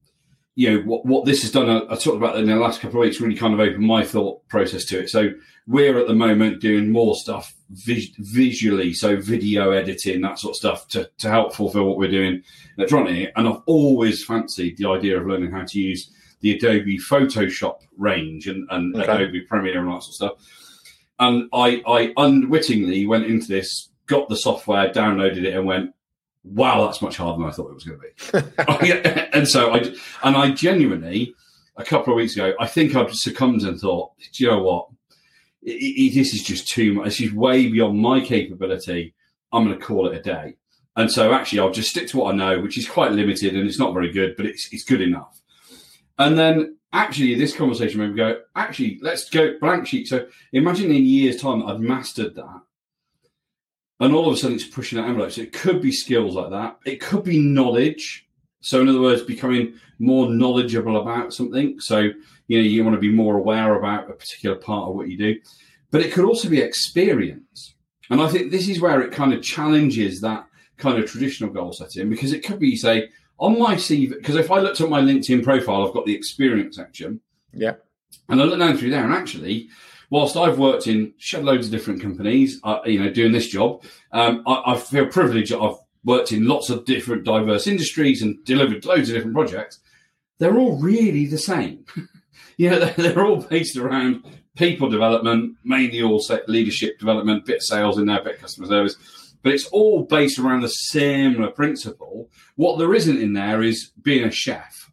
you 0.55 0.71
know 0.71 0.79
what 0.81 1.05
what 1.05 1.25
this 1.25 1.41
has 1.43 1.51
done. 1.51 1.69
I, 1.69 1.93
I, 1.93 1.95
talked 1.95 2.17
about 2.17 2.37
in 2.37 2.47
the 2.47 2.55
last 2.55 2.81
couple 2.81 2.99
of 2.99 3.05
weeks. 3.05 3.19
Really 3.19 3.35
kind 3.35 3.53
of 3.53 3.59
opened 3.59 3.85
my 3.85 4.03
thought 4.03 4.47
process 4.47 4.85
to 4.85 4.99
it. 4.99 5.09
So 5.09 5.31
we're 5.67 5.97
at 5.97 6.07
the 6.07 6.13
moment 6.13 6.61
doing 6.61 6.91
more 6.91 7.15
stuff 7.15 7.53
vis- 7.69 8.11
visually, 8.17 8.93
so 8.93 9.15
video 9.17 9.71
editing, 9.71 10.21
that 10.21 10.39
sort 10.39 10.53
of 10.53 10.57
stuff, 10.57 10.87
to 10.89 11.09
to 11.19 11.29
help 11.29 11.55
fulfil 11.55 11.85
what 11.85 11.97
we're 11.97 12.11
doing 12.11 12.43
electronically. 12.77 13.31
And 13.35 13.47
I've 13.47 13.61
always 13.65 14.23
fancied 14.23 14.77
the 14.77 14.89
idea 14.89 15.19
of 15.19 15.27
learning 15.27 15.51
how 15.51 15.63
to 15.63 15.79
use 15.79 16.11
the 16.41 16.55
Adobe 16.55 16.97
Photoshop 16.97 17.77
range 17.97 18.47
and, 18.47 18.67
and 18.71 18.95
okay. 18.95 19.03
Adobe 19.03 19.41
Premiere 19.41 19.79
and 19.79 19.89
all 19.89 19.95
that 19.95 20.03
sort 20.03 20.31
of 20.31 20.37
stuff. 20.37 20.61
And 21.19 21.49
I, 21.53 21.83
I 21.87 22.13
unwittingly 22.17 23.05
went 23.05 23.27
into 23.27 23.47
this, 23.47 23.89
got 24.07 24.27
the 24.27 24.35
software, 24.35 24.91
downloaded 24.91 25.43
it, 25.43 25.55
and 25.55 25.65
went, 25.65 25.91
wow, 26.43 26.85
that's 26.85 27.01
much 27.01 27.17
harder 27.17 27.39
than 27.39 27.47
I 27.47 27.51
thought 27.51 27.69
it 27.69 27.75
was 27.75 27.83
going 27.83 27.99
to 27.99 28.43
be. 28.43 29.29
and 29.33 29.47
so 29.47 29.73
I, 29.73 29.77
and 30.23 30.35
I 30.35 30.51
genuinely, 30.51 31.35
a 31.77 31.83
couple 31.83 32.13
of 32.13 32.17
weeks 32.17 32.33
ago, 32.33 32.53
I 32.59 32.67
think 32.67 32.95
I've 32.95 33.13
succumbed 33.13 33.61
and 33.61 33.79
thought, 33.79 34.11
do 34.33 34.43
you 34.43 34.49
know 34.49 34.61
what? 34.61 34.87
It, 35.61 35.73
it, 35.73 36.13
this 36.15 36.33
is 36.33 36.43
just 36.43 36.67
too 36.67 36.93
much. 36.93 37.05
This 37.05 37.21
is 37.21 37.33
way 37.33 37.67
beyond 37.67 37.99
my 37.99 38.21
capability. 38.21 39.13
I'm 39.51 39.65
going 39.65 39.77
to 39.77 39.85
call 39.85 40.07
it 40.07 40.17
a 40.17 40.21
day. 40.21 40.55
And 40.95 41.11
so 41.11 41.33
actually, 41.33 41.59
I'll 41.59 41.71
just 41.71 41.89
stick 41.89 42.07
to 42.09 42.17
what 42.17 42.33
I 42.33 42.37
know, 42.37 42.59
which 42.59 42.77
is 42.77 42.89
quite 42.89 43.11
limited 43.11 43.55
and 43.55 43.67
it's 43.67 43.79
not 43.79 43.93
very 43.93 44.11
good, 44.11 44.35
but 44.35 44.45
it's, 44.45 44.67
it's 44.71 44.83
good 44.83 45.01
enough. 45.01 45.39
And 46.17 46.37
then 46.37 46.77
actually, 46.91 47.35
this 47.35 47.55
conversation 47.55 47.99
made 47.99 48.11
me 48.11 48.17
go, 48.17 48.41
actually, 48.55 48.99
let's 49.01 49.29
go 49.29 49.57
blank 49.59 49.87
sheet. 49.87 50.07
So 50.07 50.27
imagine 50.51 50.91
in 50.91 51.05
years' 51.05 51.41
time, 51.41 51.65
I've 51.65 51.79
mastered 51.79 52.35
that 52.35 52.61
and 54.01 54.13
all 54.13 54.27
of 54.27 54.33
a 54.33 54.37
sudden 54.37 54.55
it's 54.55 54.67
pushing 54.67 54.99
out 54.99 55.07
envelopes. 55.07 55.37
It 55.37 55.53
could 55.53 55.81
be 55.81 55.91
skills 55.91 56.35
like 56.35 56.49
that. 56.49 56.77
It 56.85 56.99
could 56.99 57.23
be 57.23 57.39
knowledge. 57.39 58.27
So 58.61 58.81
in 58.81 58.89
other 58.89 59.01
words, 59.01 59.21
becoming 59.21 59.75
more 59.99 60.29
knowledgeable 60.29 60.99
about 60.99 61.33
something. 61.33 61.79
So 61.79 62.09
you 62.47 62.57
know 62.57 62.63
you 62.63 62.83
want 62.83 62.95
to 62.95 63.01
be 63.01 63.11
more 63.11 63.37
aware 63.37 63.75
about 63.75 64.09
a 64.09 64.13
particular 64.13 64.55
part 64.55 64.89
of 64.89 64.95
what 64.95 65.09
you 65.09 65.17
do. 65.17 65.39
But 65.91 66.01
it 66.01 66.11
could 66.11 66.25
also 66.25 66.49
be 66.49 66.59
experience. 66.59 67.75
And 68.09 68.21
I 68.21 68.27
think 68.27 68.51
this 68.51 68.67
is 68.67 68.81
where 68.81 69.01
it 69.01 69.13
kind 69.13 69.33
of 69.33 69.43
challenges 69.43 70.19
that 70.21 70.45
kind 70.77 71.01
of 71.01 71.09
traditional 71.09 71.51
goal 71.51 71.71
setting 71.71 72.09
because 72.09 72.33
it 72.33 72.43
could 72.43 72.59
be 72.59 72.75
say 72.75 73.09
on 73.37 73.57
my 73.59 73.75
CV 73.75 74.09
because 74.09 74.35
if 74.35 74.51
I 74.51 74.59
looked 74.59 74.81
at 74.81 74.89
my 74.89 75.01
LinkedIn 75.01 75.43
profile, 75.43 75.85
I've 75.85 75.93
got 75.93 76.05
the 76.05 76.15
experience 76.15 76.75
section. 76.75 77.21
Yeah. 77.53 77.75
And 78.29 78.41
I 78.41 78.45
look 78.45 78.59
down 78.59 78.77
through 78.77 78.89
there, 78.89 79.03
and 79.03 79.13
actually, 79.13 79.69
whilst 80.11 80.37
I've 80.37 80.59
worked 80.59 80.85
in 80.85 81.13
shed 81.17 81.43
loads 81.43 81.65
of 81.65 81.71
different 81.71 82.01
companies, 82.01 82.59
uh, 82.63 82.81
you 82.85 82.99
know, 82.99 83.09
doing 83.09 83.31
this 83.31 83.47
job, 83.47 83.83
um, 84.11 84.43
I, 84.45 84.73
I, 84.73 84.77
feel 84.77 85.07
privileged. 85.07 85.51
I've 85.51 85.77
worked 86.03 86.31
in 86.31 86.47
lots 86.47 86.69
of 86.69 86.85
different 86.85 87.23
diverse 87.23 87.65
industries 87.65 88.21
and 88.21 88.43
delivered 88.45 88.85
loads 88.85 89.09
of 89.09 89.15
different 89.15 89.35
projects. 89.35 89.79
They're 90.37 90.57
all 90.57 90.77
really 90.79 91.25
the 91.25 91.37
same. 91.39 91.85
you 92.57 92.69
know, 92.69 92.79
they're, 92.79 92.93
they're, 93.13 93.25
all 93.25 93.41
based 93.41 93.77
around 93.77 94.23
people 94.55 94.89
development, 94.89 95.55
mainly 95.63 96.03
all 96.03 96.19
set 96.19 96.47
leadership 96.47 96.99
development, 96.99 97.45
bit 97.45 97.63
sales 97.63 97.97
in 97.97 98.05
there, 98.05 98.23
bit 98.23 98.39
customer 98.39 98.67
service. 98.67 98.95
But 99.43 99.53
it's 99.53 99.65
all 99.67 100.03
based 100.03 100.37
around 100.37 100.61
the 100.61 100.67
similar 100.67 101.49
principle. 101.49 102.29
What 102.57 102.77
there 102.77 102.93
isn't 102.93 103.19
in 103.19 103.33
there 103.33 103.63
is 103.63 103.91
being 104.03 104.23
a 104.23 104.29
chef 104.29 104.90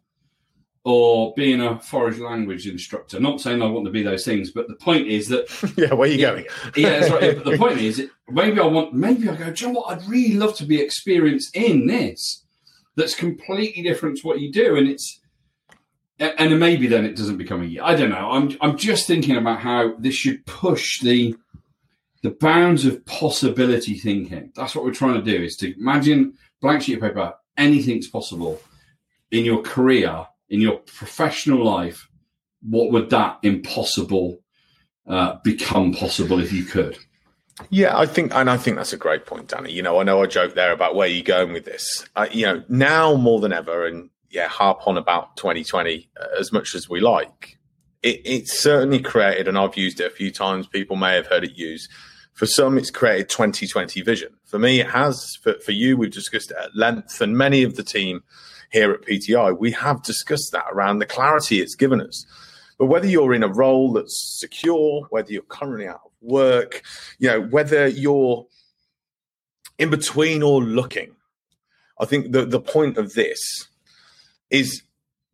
or 0.89 1.33
being 1.35 1.61
a 1.61 1.79
foreign 1.79 2.19
language 2.19 2.67
instructor. 2.67 3.19
Not 3.19 3.39
saying 3.41 3.61
I 3.61 3.67
want 3.67 3.85
to 3.85 3.91
be 3.91 4.01
those 4.01 4.25
things, 4.25 4.51
but 4.51 4.67
the 4.67 4.75
point 4.75 5.07
is 5.07 5.27
that 5.27 5.47
yeah, 5.77 5.93
where 5.93 6.09
are 6.09 6.11
you 6.11 6.19
yeah, 6.19 6.31
going? 6.31 6.45
yeah, 6.75 6.99
that's 6.99 7.11
right. 7.11 7.35
But 7.35 7.45
the 7.45 7.57
point 7.59 7.79
is, 7.79 8.09
maybe 8.27 8.59
I 8.59 8.65
want, 8.65 8.93
maybe 8.93 9.29
I 9.29 9.35
go. 9.35 9.51
Do 9.51 9.65
you 9.65 9.71
know 9.71 9.79
what? 9.79 9.91
I'd 9.91 10.07
really 10.07 10.35
love 10.35 10.55
to 10.57 10.65
be 10.65 10.81
experienced 10.81 11.55
in 11.55 11.85
this. 11.87 12.43
That's 12.95 13.15
completely 13.15 13.83
different 13.83 14.17
to 14.17 14.27
what 14.27 14.39
you 14.39 14.51
do, 14.51 14.75
and 14.75 14.87
it's 14.87 15.19
and 16.19 16.59
maybe 16.59 16.87
then 16.87 17.05
it 17.05 17.15
doesn't 17.15 17.37
become 17.37 17.63
a. 17.63 17.79
I 17.79 17.95
don't 17.95 18.09
know. 18.09 18.31
I'm 18.31 18.57
I'm 18.59 18.77
just 18.77 19.05
thinking 19.05 19.37
about 19.37 19.59
how 19.59 19.95
this 19.99 20.15
should 20.15 20.45
push 20.45 21.01
the 21.01 21.35
the 22.23 22.31
bounds 22.31 22.85
of 22.85 23.05
possibility 23.05 23.93
thinking. 23.93 24.51
That's 24.55 24.75
what 24.75 24.83
we're 24.83 24.93
trying 24.93 25.23
to 25.23 25.37
do. 25.37 25.43
Is 25.43 25.55
to 25.57 25.77
imagine 25.79 26.33
blank 26.61 26.81
sheet 26.81 26.95
of 26.95 27.01
paper 27.01 27.35
anything's 27.57 28.07
possible 28.07 28.59
in 29.31 29.45
your 29.45 29.61
career, 29.61 30.25
in 30.49 30.61
your 30.61 30.79
professional 30.79 31.63
life, 31.63 32.07
what 32.61 32.91
would 32.91 33.09
that 33.11 33.39
impossible 33.43 34.39
uh, 35.07 35.35
become 35.43 35.93
possible 35.93 36.39
if 36.39 36.51
you 36.51 36.63
could? 36.63 36.97
Yeah, 37.69 37.97
I 37.97 38.05
think, 38.05 38.33
and 38.33 38.49
I 38.49 38.57
think 38.57 38.77
that's 38.77 38.93
a 38.93 38.97
great 38.97 39.25
point, 39.25 39.49
Danny. 39.49 39.71
You 39.71 39.81
know, 39.81 39.99
I 39.99 40.03
know 40.03 40.23
I 40.23 40.27
joke 40.27 40.55
there 40.55 40.71
about 40.71 40.95
where 40.95 41.07
you're 41.07 41.23
going 41.23 41.51
with 41.51 41.65
this. 41.65 42.05
Uh, 42.15 42.27
you 42.31 42.45
know, 42.45 42.63
now 42.69 43.15
more 43.15 43.39
than 43.39 43.51
ever, 43.51 43.85
and 43.85 44.09
yeah, 44.29 44.47
harp 44.47 44.87
on 44.87 44.97
about 44.97 45.35
2020 45.37 46.09
uh, 46.19 46.25
as 46.39 46.51
much 46.53 46.73
as 46.73 46.89
we 46.89 47.01
like. 47.01 47.57
It, 48.01 48.21
it's 48.23 48.59
certainly 48.59 48.99
created, 49.01 49.47
and 49.47 49.57
I've 49.57 49.75
used 49.75 49.99
it 49.99 50.07
a 50.07 50.15
few 50.15 50.31
times. 50.31 50.67
People 50.67 50.95
may 50.95 51.15
have 51.15 51.27
heard 51.27 51.43
it 51.43 51.57
used. 51.57 51.89
For 52.33 52.45
some, 52.45 52.77
it's 52.77 52.91
created 52.91 53.27
2020 53.27 54.01
vision. 54.01 54.33
For 54.45 54.57
me, 54.57 54.79
it 54.79 54.87
has. 54.87 55.35
For, 55.41 55.55
for 55.59 55.73
you, 55.73 55.97
we've 55.97 56.11
discussed 56.11 56.51
it 56.51 56.57
at 56.57 56.75
length, 56.75 57.19
and 57.19 57.37
many 57.37 57.63
of 57.63 57.75
the 57.75 57.83
team 57.83 58.23
here 58.71 58.91
at 58.91 59.01
PTI, 59.01 59.57
we 59.57 59.71
have 59.71 60.03
discussed 60.03 60.51
that 60.51 60.65
around 60.71 60.99
the 60.99 61.05
clarity 61.05 61.61
it's 61.61 61.75
given 61.75 62.01
us. 62.01 62.25
But 62.77 62.85
whether 62.85 63.07
you're 63.07 63.33
in 63.33 63.43
a 63.43 63.47
role 63.47 63.91
that's 63.91 64.39
secure, 64.39 65.05
whether 65.09 65.31
you're 65.31 65.41
currently 65.43 65.87
out 65.87 66.01
of 66.05 66.11
work, 66.21 66.83
you 67.17 67.27
know, 67.27 67.41
whether 67.41 67.87
you're 67.87 68.45
in 69.77 69.89
between 69.89 70.43
or 70.43 70.61
looking, 70.61 71.15
I 71.99 72.05
think 72.05 72.31
the, 72.31 72.45
the 72.45 72.61
point 72.61 72.97
of 72.97 73.13
this 73.13 73.67
is 74.49 74.83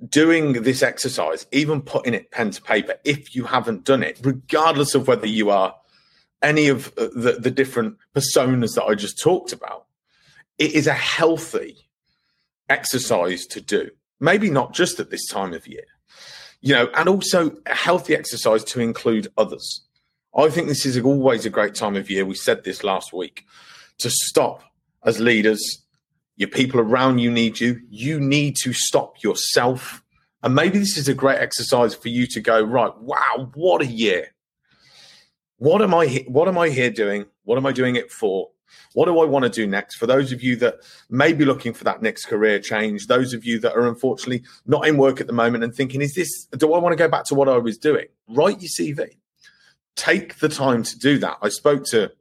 doing 0.10 0.64
this 0.64 0.82
exercise, 0.82 1.46
even 1.52 1.82
putting 1.82 2.14
it 2.14 2.32
pen 2.32 2.52
to 2.52 2.62
paper, 2.62 2.96
if 3.04 3.36
you 3.36 3.44
haven't 3.44 3.84
done 3.84 4.04
it, 4.04 4.20
regardless 4.24 4.96
of 4.96 5.08
whether 5.08 5.28
you 5.28 5.50
are 5.52 5.76
any 6.42 6.68
of 6.68 6.88
uh, 6.98 7.08
the, 7.16 7.38
the 7.40 7.52
different 7.52 7.98
personas 8.14 8.76
that 8.76 8.84
I 8.84 8.96
just 8.96 9.22
talked 9.22 9.54
about, 9.54 9.86
it 10.58 10.74
is 10.74 10.88
a 10.88 10.94
healthy 10.94 11.85
exercise 12.70 13.46
to 13.48 13.62
do. 13.62 13.90
Maybe 14.20 14.50
not 14.50 14.74
just 14.74 15.00
at 15.00 15.10
this 15.10 15.28
time 15.28 15.54
of 15.54 15.68
year, 15.68 15.86
you 16.62 16.74
know, 16.74 16.90
and 16.96 17.10
also 17.10 17.52
a 17.66 17.76
healthy 17.76 18.16
exercise 18.16 18.64
to 18.66 18.80
include 18.80 19.28
others. 19.38 19.82
I 20.36 20.50
think 20.50 20.68
this 20.68 20.86
is 20.86 21.00
always 21.00 21.46
a 21.46 21.50
great 21.50 21.76
time 21.76 21.96
of 21.96 22.10
year. 22.10 22.26
We 22.26 22.36
said 22.36 22.64
this 22.64 22.84
last 22.84 23.14
week 23.14 23.46
to 24.00 24.10
stop 24.10 24.64
as 25.04 25.20
leaders 25.20 25.86
your 26.36 26.50
people 26.50 26.80
around 26.80 27.20
you 27.20 27.32
need 27.32 27.60
you. 27.60 27.82
You 27.90 28.20
need 28.20 28.56
to 28.64 28.74
stop 28.74 29.24
yourself. 29.24 30.04
And 30.44 30.54
maybe 30.54 30.80
this 30.80 30.98
is 30.98 31.08
a 31.08 31.14
great 31.14 31.40
exercise 31.40 31.96
for 31.96 32.10
you 32.10 32.28
to 32.28 32.42
go, 32.42 32.62
right, 32.62 32.96
wow, 33.00 33.50
what 33.56 33.82
a 33.82 33.86
year. 33.86 34.28
What 35.58 35.82
am 35.82 35.94
I 35.94 36.26
what 36.28 36.48
am 36.50 36.58
I 36.58 36.70
here 36.70 36.90
doing? 36.90 37.26
What 37.44 37.58
am 37.58 37.66
I 37.66 37.72
doing 37.72 37.96
it 37.96 38.12
for? 38.12 38.50
What 38.94 39.06
do 39.06 39.20
I 39.20 39.26
want 39.26 39.44
to 39.44 39.50
do 39.50 39.68
next? 39.68 39.96
For 39.96 40.08
those 40.08 40.32
of 40.32 40.42
you 40.42 40.56
that 40.58 40.76
may 41.10 41.34
be 41.34 41.46
looking 41.46 41.74
for 41.74 41.84
that 41.84 42.02
next 42.02 42.26
career 42.26 42.60
change, 42.60 43.08
those 43.08 43.34
of 43.34 43.46
you 43.46 43.60
that 43.60 43.74
are 43.74 43.88
unfortunately 43.88 44.44
not 44.66 44.88
in 44.88 44.98
work 44.98 45.20
at 45.20 45.28
the 45.28 45.34
moment 45.34 45.64
and 45.64 45.74
thinking, 45.74 46.02
is 46.02 46.14
this, 46.16 46.46
do 46.58 46.74
I 46.74 46.80
want 46.80 46.94
to 46.94 46.98
go 46.98 47.10
back 47.10 47.26
to 47.26 47.36
what 47.36 47.50
I 47.50 47.58
was 47.58 47.78
doing? 47.78 48.06
Write 48.28 48.62
your 48.62 48.70
CV. 48.70 49.18
Take 49.96 50.40
the 50.40 50.50
time 50.50 50.84
to 50.84 51.00
do 51.00 51.18
that. 51.20 51.38
I 51.42 51.50
spoke 51.50 51.86
to 51.92 52.12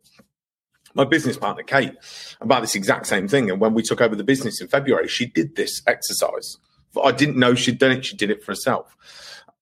my 0.94 1.04
business 1.04 1.36
partner, 1.36 1.64
Kate, 1.64 1.94
about 2.40 2.60
this 2.60 2.74
exact 2.74 3.06
same 3.06 3.26
thing. 3.26 3.50
And 3.50 3.60
when 3.60 3.74
we 3.74 3.82
took 3.82 4.00
over 4.00 4.14
the 4.14 4.24
business 4.24 4.60
in 4.60 4.68
February, 4.68 5.08
she 5.08 5.26
did 5.26 5.56
this 5.56 5.82
exercise. 5.86 6.56
I 7.02 7.10
didn't 7.10 7.36
know 7.36 7.54
she'd 7.54 7.78
done 7.78 7.90
it. 7.90 8.04
She 8.04 8.16
did 8.16 8.30
it 8.30 8.42
for 8.42 8.52
herself. 8.52 8.96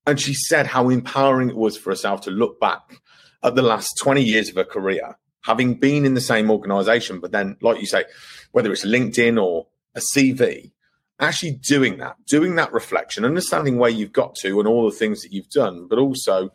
And 0.06 0.20
she 0.20 0.34
said 0.34 0.66
how 0.66 0.90
empowering 0.90 1.48
it 1.48 1.56
was 1.56 1.76
for 1.76 1.90
herself 1.90 2.20
to 2.22 2.30
look 2.30 2.60
back 2.60 3.00
at 3.42 3.54
the 3.54 3.62
last 3.62 3.94
20 4.02 4.22
years 4.22 4.48
of 4.48 4.56
her 4.56 4.64
career, 4.64 5.16
having 5.42 5.74
been 5.74 6.04
in 6.04 6.14
the 6.14 6.20
same 6.20 6.50
organization, 6.50 7.20
but 7.20 7.32
then, 7.32 7.56
like 7.60 7.80
you 7.80 7.86
say, 7.86 8.04
whether 8.52 8.72
it's 8.72 8.84
LinkedIn 8.84 9.42
or 9.42 9.66
a 9.94 10.00
CV, 10.00 10.72
actually 11.20 11.52
doing 11.52 11.98
that, 11.98 12.16
doing 12.26 12.56
that 12.56 12.72
reflection, 12.72 13.24
understanding 13.24 13.78
where 13.78 13.90
you've 13.90 14.12
got 14.12 14.34
to 14.36 14.58
and 14.58 14.68
all 14.68 14.88
the 14.88 14.96
things 14.96 15.22
that 15.22 15.32
you've 15.32 15.50
done, 15.50 15.86
but 15.88 15.98
also 15.98 16.50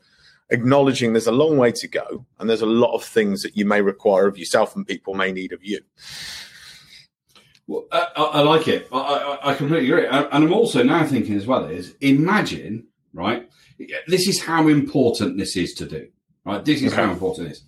acknowledging 0.50 1.14
there's 1.14 1.28
a 1.28 1.32
long 1.32 1.58
way 1.58 1.72
to 1.72 1.88
go 1.88 2.26
and 2.40 2.50
there's 2.50 2.62
a 2.62 2.66
lot 2.66 2.94
of 2.94 3.04
things 3.04 3.42
that 3.42 3.58
you 3.58 3.66
may 3.66 3.82
require 3.82 4.28
of 4.28 4.38
yourself 4.38 4.76
and 4.76 4.88
people 4.88 5.14
may 5.14 5.32
need 5.32 5.52
of 5.52 5.64
you. 5.64 5.80
Well, 7.68 7.86
uh, 7.92 8.06
I, 8.16 8.24
I 8.24 8.42
like 8.42 8.68
it. 8.68 8.88
I, 8.92 8.98
I, 8.98 9.52
I, 9.52 9.54
completely 9.56 9.92
agree. 9.92 10.06
And 10.06 10.28
I'm 10.32 10.54
also 10.54 10.84
now 10.84 11.06
thinking 11.06 11.36
as 11.36 11.46
well 11.46 11.66
is 11.66 11.96
imagine, 12.00 12.88
right? 13.14 13.50
This 14.08 14.28
is 14.28 14.42
how 14.42 14.70
important 14.70 15.38
this 15.38 15.58
is 15.58 15.74
to 15.76 15.86
do, 15.86 16.08
right? 16.46 16.64
This 16.64 16.82
is 16.82 16.94
okay. 16.94 17.04
how 17.04 17.12
important 17.12 17.50
it 17.50 17.52
is. 17.52 17.64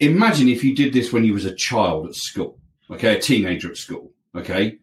Imagine 0.00 0.48
if 0.48 0.64
you 0.64 0.74
did 0.74 0.92
this 0.92 1.12
when 1.12 1.24
you 1.24 1.34
was 1.34 1.44
a 1.44 1.54
child 1.54 2.06
at 2.08 2.14
school, 2.14 2.58
okay, 2.90 3.16
a 3.16 3.20
teenager 3.20 3.70
at 3.70 3.76
school, 3.76 4.12
okay. 4.34 4.78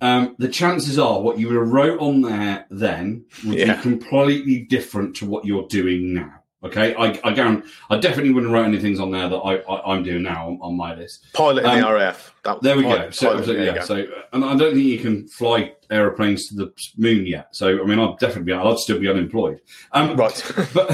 Um, 0.00 0.36
the 0.38 0.48
chances 0.48 0.98
are 0.98 1.20
what 1.20 1.38
you 1.38 1.48
would 1.48 1.56
have 1.56 1.68
wrote 1.68 2.00
on 2.00 2.20
there 2.20 2.66
then 2.70 3.24
would 3.44 3.58
yeah. 3.58 3.76
be 3.76 3.82
completely 3.82 4.58
different 4.60 5.16
to 5.16 5.26
what 5.26 5.46
you're 5.46 5.66
doing 5.68 6.14
now. 6.14 6.42
Okay, 6.64 6.94
I, 6.94 7.18
I 7.22 7.32
guarantee 7.32 7.68
I 7.90 7.98
definitely 7.98 8.32
wouldn't 8.32 8.52
write 8.52 8.64
any 8.64 8.78
things 8.78 8.98
on 8.98 9.10
there 9.10 9.28
that 9.28 9.36
I, 9.36 9.56
I 9.56 9.94
am 9.94 10.02
doing 10.02 10.22
now 10.22 10.48
on, 10.48 10.58
on, 10.60 10.76
my 10.76 10.94
list. 10.94 11.26
Pilot 11.32 11.64
in 11.64 11.70
um, 11.70 11.80
the 11.80 11.92
RAF. 11.92 12.34
That, 12.44 12.60
there 12.62 12.76
we 12.76 12.82
pilot, 12.82 12.98
go. 12.98 13.10
So, 13.10 13.42
so 13.42 13.52
yeah. 13.52 13.82
So, 13.82 14.06
and 14.32 14.44
I 14.44 14.56
don't 14.56 14.74
think 14.74 14.86
you 14.86 14.98
can 14.98 15.28
fly 15.28 15.74
aeroplanes 15.90 16.48
to 16.48 16.56
the 16.56 16.72
moon 16.96 17.26
yet. 17.26 17.54
So, 17.54 17.80
I 17.80 17.86
mean, 17.86 18.00
I'd 18.00 18.18
definitely 18.18 18.44
be. 18.44 18.52
I'd 18.54 18.78
still 18.78 18.98
be 18.98 19.08
unemployed. 19.08 19.60
Um, 19.92 20.16
right. 20.16 20.52
but 20.74 20.90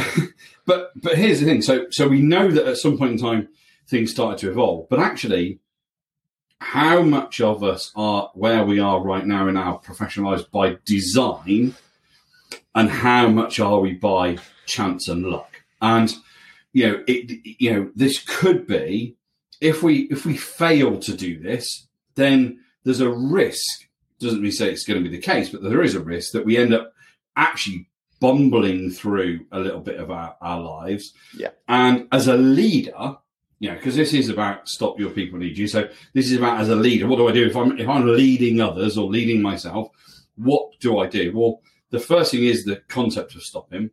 but 0.72 0.92
but 0.96 1.18
here's 1.18 1.40
the 1.40 1.46
thing. 1.46 1.62
So 1.62 1.86
so 1.90 2.08
we 2.08 2.20
know 2.20 2.50
that 2.50 2.66
at 2.66 2.76
some 2.78 2.96
point 2.98 3.12
in 3.12 3.18
time 3.18 3.48
things 3.88 4.10
started 4.10 4.38
to 4.38 4.50
evolve, 4.50 4.88
but 4.88 4.98
actually 4.98 5.60
how 6.60 7.02
much 7.02 7.40
of 7.40 7.64
us 7.64 7.90
are 7.96 8.30
where 8.34 8.64
we 8.64 8.78
are 8.78 9.02
right 9.02 9.26
now 9.26 9.48
in 9.48 9.56
our 9.56 9.78
professional 9.78 10.30
lives 10.30 10.44
by 10.44 10.76
design? 10.84 11.74
And 12.74 12.88
how 12.88 13.28
much 13.28 13.60
are 13.60 13.80
we 13.80 13.92
by 13.92 14.38
chance 14.64 15.08
and 15.08 15.26
luck? 15.26 15.62
And 15.80 16.14
you 16.72 16.88
know 16.88 17.04
it 17.06 17.40
you 17.44 17.72
know 17.72 17.90
this 17.94 18.22
could 18.22 18.66
be 18.66 19.16
if 19.60 19.82
we 19.82 20.02
if 20.10 20.24
we 20.24 20.36
fail 20.36 20.98
to 21.00 21.14
do 21.14 21.38
this 21.38 21.86
then 22.14 22.60
there's 22.84 23.00
a 23.00 23.10
risk. 23.10 23.88
Doesn't 24.20 24.42
mean 24.42 24.52
say 24.52 24.70
it's 24.70 24.84
going 24.84 25.02
to 25.02 25.08
be 25.08 25.14
the 25.14 25.22
case 25.22 25.50
but 25.50 25.62
there 25.62 25.82
is 25.82 25.94
a 25.94 26.00
risk 26.00 26.32
that 26.32 26.46
we 26.46 26.56
end 26.56 26.72
up 26.72 26.92
actually 27.36 27.88
bumbling 28.22 28.90
through 28.90 29.44
a 29.52 29.58
little 29.58 29.80
bit 29.80 29.98
of 30.00 30.10
our, 30.10 30.34
our 30.40 30.60
lives 30.60 31.12
yeah 31.36 31.50
and 31.68 32.08
as 32.12 32.28
a 32.28 32.36
leader 32.36 33.16
you 33.62 33.68
know, 33.68 33.76
because 33.76 33.94
this 33.94 34.12
is 34.12 34.28
about 34.28 34.68
stop 34.68 34.98
your 34.98 35.10
people 35.10 35.38
need 35.38 35.56
you. 35.56 35.68
So 35.68 35.88
this 36.14 36.32
is 36.32 36.36
about 36.36 36.60
as 36.60 36.68
a 36.68 36.74
leader, 36.74 37.06
what 37.06 37.18
do 37.18 37.28
I 37.28 37.32
do 37.32 37.46
if 37.46 37.56
I'm 37.56 37.78
if 37.78 37.88
I'm 37.88 38.08
leading 38.08 38.60
others 38.60 38.98
or 38.98 39.08
leading 39.08 39.40
myself? 39.40 39.88
What 40.34 40.72
do 40.80 40.98
I 40.98 41.06
do? 41.06 41.30
Well, 41.32 41.60
the 41.90 42.00
first 42.00 42.32
thing 42.32 42.42
is 42.42 42.64
the 42.64 42.82
concept 42.88 43.36
of 43.36 43.42
stopping, 43.44 43.90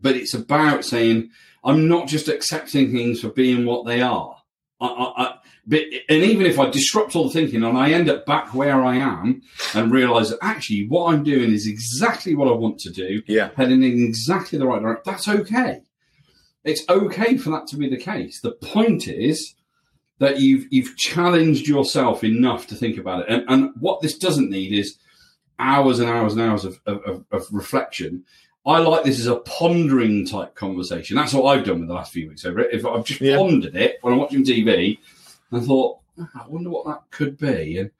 but 0.00 0.14
it's 0.14 0.34
about 0.34 0.84
saying 0.84 1.30
I'm 1.64 1.88
not 1.88 2.06
just 2.06 2.28
accepting 2.28 2.92
things 2.92 3.20
for 3.20 3.30
being 3.30 3.66
what 3.66 3.86
they 3.86 4.02
are. 4.02 4.36
I, 4.80 4.86
I, 4.86 5.22
I, 5.24 5.37
but, 5.68 5.82
and 6.08 6.24
even 6.24 6.46
if 6.46 6.58
I 6.58 6.70
disrupt 6.70 7.14
all 7.14 7.24
the 7.24 7.30
thinking 7.30 7.62
and 7.62 7.78
I 7.78 7.90
end 7.90 8.08
up 8.08 8.26
back 8.26 8.54
where 8.54 8.82
I 8.82 8.96
am 8.96 9.42
and 9.74 9.92
realize 9.92 10.30
that 10.30 10.38
actually 10.42 10.88
what 10.88 11.12
I'm 11.12 11.22
doing 11.22 11.52
is 11.52 11.66
exactly 11.66 12.34
what 12.34 12.48
I 12.48 12.52
want 12.52 12.80
to 12.80 12.90
do, 12.90 13.22
yeah, 13.26 13.50
heading 13.56 13.82
in 13.82 14.02
exactly 14.02 14.58
the 14.58 14.66
right 14.66 14.82
direction, 14.82 15.02
that's 15.04 15.28
okay 15.28 15.82
it's 16.68 16.88
okay 16.88 17.36
for 17.36 17.50
that 17.50 17.66
to 17.68 17.76
be 17.76 17.88
the 17.88 17.96
case. 17.96 18.40
The 18.40 18.52
point 18.52 19.08
is 19.08 19.54
that 20.18 20.40
you've 20.40 20.66
you've 20.70 20.96
challenged 20.96 21.66
yourself 21.66 22.24
enough 22.24 22.66
to 22.68 22.74
think 22.74 22.98
about 22.98 23.22
it. 23.22 23.26
And, 23.28 23.44
and 23.48 23.70
what 23.80 24.00
this 24.02 24.18
doesn't 24.18 24.50
need 24.50 24.72
is 24.72 24.98
hours 25.58 25.98
and 25.98 26.08
hours 26.08 26.34
and 26.34 26.42
hours 26.42 26.64
of, 26.64 26.80
of, 26.86 27.24
of 27.30 27.46
reflection. 27.50 28.24
I 28.66 28.78
like 28.78 29.04
this 29.04 29.18
as 29.18 29.26
a 29.26 29.36
pondering 29.36 30.26
type 30.26 30.54
conversation. 30.54 31.16
That's 31.16 31.32
what 31.32 31.46
I've 31.46 31.64
done 31.64 31.80
with 31.80 31.88
the 31.88 31.94
last 31.94 32.12
few 32.12 32.28
weeks 32.28 32.44
over 32.44 32.60
it. 32.60 32.74
If 32.74 32.84
I've 32.84 33.04
just 33.04 33.20
yeah. 33.20 33.36
pondered 33.36 33.76
it 33.76 33.98
when 34.02 34.12
I'm 34.12 34.20
watching 34.20 34.44
TV 34.44 34.98
and 35.50 35.64
thought, 35.64 36.00
oh, 36.18 36.28
I 36.34 36.46
wonder 36.48 36.70
what 36.70 36.86
that 36.86 37.02
could 37.10 37.38
be, 37.38 37.78
and 37.78 37.90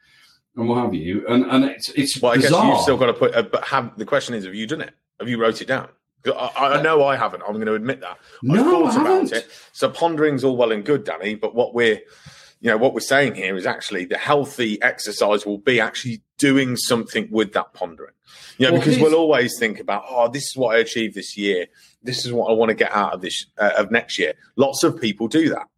and 0.56 0.68
what 0.68 0.82
have 0.82 0.94
you. 0.94 1.26
And 1.28 1.44
and 1.46 1.64
it's 1.64 1.88
it's 1.90 2.20
well, 2.20 2.32
I 2.32 2.36
bizarre. 2.36 2.62
guess 2.62 2.72
you've 2.72 2.82
still 2.82 2.96
got 2.96 3.06
to 3.06 3.14
put. 3.14 3.34
Uh, 3.34 3.42
but 3.42 3.64
have 3.64 3.96
the 3.96 4.04
question 4.04 4.34
is, 4.34 4.44
have 4.44 4.54
you 4.54 4.66
done 4.66 4.82
it? 4.82 4.94
Have 5.20 5.28
you 5.28 5.40
wrote 5.40 5.62
it 5.62 5.68
down? 5.68 5.88
I, 6.26 6.50
I, 6.56 6.82
know 6.82 7.04
I 7.04 7.16
haven't. 7.16 7.42
I'm 7.46 7.54
going 7.54 7.66
to 7.66 7.74
admit 7.74 8.00
that. 8.00 8.18
No, 8.42 8.86
I've 8.86 8.92
thought 8.92 9.06
I 9.06 9.18
about 9.18 9.32
it. 9.32 9.50
So 9.72 9.88
pondering's 9.88 10.44
all 10.44 10.56
well 10.56 10.72
and 10.72 10.84
good, 10.84 11.04
Danny. 11.04 11.36
But 11.36 11.54
what 11.54 11.74
we're, 11.74 12.00
you 12.60 12.70
know, 12.70 12.76
what 12.76 12.92
we're 12.92 13.00
saying 13.00 13.36
here 13.36 13.56
is 13.56 13.66
actually 13.66 14.04
the 14.04 14.18
healthy 14.18 14.82
exercise 14.82 15.46
will 15.46 15.58
be 15.58 15.80
actually 15.80 16.22
doing 16.36 16.76
something 16.76 17.28
with 17.30 17.52
that 17.52 17.72
pondering. 17.72 18.14
You 18.58 18.66
know, 18.66 18.72
well, 18.72 18.80
because 18.80 19.00
we'll 19.00 19.14
always 19.14 19.58
think 19.58 19.78
about, 19.78 20.04
oh, 20.08 20.28
this 20.28 20.42
is 20.42 20.56
what 20.56 20.74
I 20.74 20.80
achieved 20.80 21.14
this 21.14 21.36
year. 21.36 21.66
This 22.02 22.26
is 22.26 22.32
what 22.32 22.50
I 22.50 22.54
want 22.54 22.70
to 22.70 22.74
get 22.74 22.92
out 22.92 23.14
of 23.14 23.20
this 23.20 23.46
uh, 23.56 23.70
of 23.78 23.90
next 23.90 24.18
year. 24.18 24.34
Lots 24.56 24.82
of 24.82 25.00
people 25.00 25.28
do 25.28 25.48
that. 25.50 25.68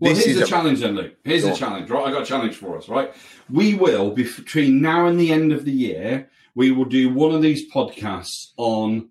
Well, 0.00 0.14
this 0.14 0.24
here's 0.24 0.38
the 0.38 0.44
a, 0.44 0.46
challenge 0.46 0.80
then, 0.80 0.96
Luke. 0.96 1.14
Here's 1.24 1.44
the 1.44 1.54
challenge, 1.54 1.88
right? 1.88 2.06
I 2.06 2.10
got 2.10 2.22
a 2.22 2.26
challenge 2.26 2.56
for 2.56 2.76
us, 2.76 2.88
right? 2.88 3.14
We 3.48 3.74
will 3.74 4.10
between 4.10 4.80
now 4.80 5.06
and 5.06 5.18
the 5.18 5.32
end 5.32 5.52
of 5.52 5.64
the 5.64 5.72
year, 5.72 6.30
we 6.54 6.70
will 6.70 6.84
do 6.84 7.12
one 7.12 7.32
of 7.34 7.42
these 7.42 7.70
podcasts 7.72 8.52
on 8.56 9.10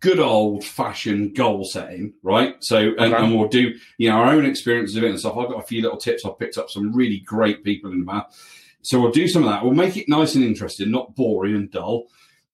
good 0.00 0.18
old 0.18 0.64
fashioned 0.64 1.36
goal 1.36 1.64
setting, 1.64 2.14
right? 2.22 2.56
So, 2.60 2.78
and, 2.78 3.14
okay. 3.14 3.16
and, 3.16 3.34
we'll 3.34 3.48
do, 3.48 3.74
you 3.98 4.10
know, 4.10 4.16
our 4.16 4.32
own 4.32 4.44
experiences 4.44 4.96
of 4.96 5.04
it 5.04 5.10
and 5.10 5.18
stuff. 5.18 5.36
I've 5.36 5.48
got 5.48 5.62
a 5.62 5.66
few 5.66 5.80
little 5.80 5.98
tips. 5.98 6.24
I've 6.24 6.38
picked 6.38 6.58
up 6.58 6.70
some 6.70 6.92
really 6.92 7.20
great 7.20 7.62
people 7.62 7.92
in 7.92 8.00
the 8.00 8.04
math. 8.04 8.36
So 8.82 9.00
we'll 9.00 9.12
do 9.12 9.28
some 9.28 9.44
of 9.44 9.48
that. 9.48 9.62
We'll 9.62 9.74
make 9.74 9.96
it 9.96 10.08
nice 10.08 10.34
and 10.34 10.44
interesting, 10.44 10.90
not 10.90 11.14
boring 11.14 11.54
and 11.54 11.70
dull. 11.70 12.08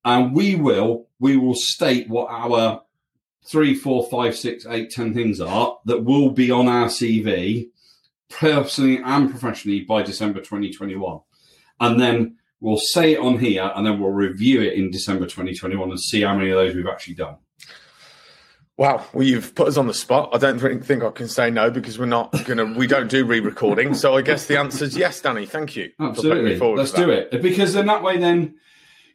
And 0.04 0.34
we 0.34 0.54
will 0.54 1.08
we 1.18 1.36
will 1.36 1.54
state 1.56 2.08
what 2.08 2.28
our 2.30 2.82
three, 3.46 3.74
four, 3.74 4.08
five, 4.10 4.36
six, 4.36 4.66
eight, 4.66 4.90
ten 4.90 5.14
things 5.14 5.40
are 5.40 5.78
that 5.84 6.04
will 6.04 6.30
be 6.30 6.50
on 6.50 6.68
our 6.68 6.86
CV 6.86 7.68
personally 8.28 9.00
and 9.04 9.30
professionally 9.30 9.80
by 9.80 10.02
December 10.02 10.40
2021. 10.40 11.20
And 11.80 12.00
then 12.00 12.36
we'll 12.60 12.78
say 12.78 13.12
it 13.12 13.20
on 13.20 13.38
here 13.38 13.70
and 13.74 13.86
then 13.86 14.00
we'll 14.00 14.10
review 14.10 14.62
it 14.62 14.74
in 14.74 14.90
December 14.90 15.24
2021 15.24 15.90
and 15.90 16.00
see 16.00 16.22
how 16.22 16.36
many 16.36 16.50
of 16.50 16.56
those 16.56 16.74
we've 16.74 16.86
actually 16.86 17.14
done. 17.14 17.36
Wow, 18.76 19.04
well, 19.12 19.24
you've 19.24 19.56
put 19.56 19.66
us 19.66 19.76
on 19.76 19.88
the 19.88 19.94
spot. 19.94 20.30
I 20.32 20.38
don't 20.38 20.60
think, 20.60 20.84
think 20.84 21.02
I 21.02 21.10
can 21.10 21.26
say 21.26 21.50
no 21.50 21.68
because 21.68 21.98
we're 21.98 22.06
not 22.06 22.32
gonna. 22.44 22.64
We 22.64 22.86
don't 22.86 23.10
do 23.10 23.24
re-recording, 23.24 23.94
so 23.94 24.14
I 24.14 24.22
guess 24.22 24.46
the 24.46 24.56
answer 24.56 24.84
is 24.84 24.96
yes, 24.96 25.20
Danny. 25.20 25.46
Thank 25.46 25.74
you. 25.74 25.90
Absolutely, 25.98 26.56
let's 26.76 26.92
do 26.92 27.10
it 27.10 27.42
because 27.42 27.72
then 27.72 27.86
that 27.86 28.04
way, 28.04 28.18
then, 28.18 28.54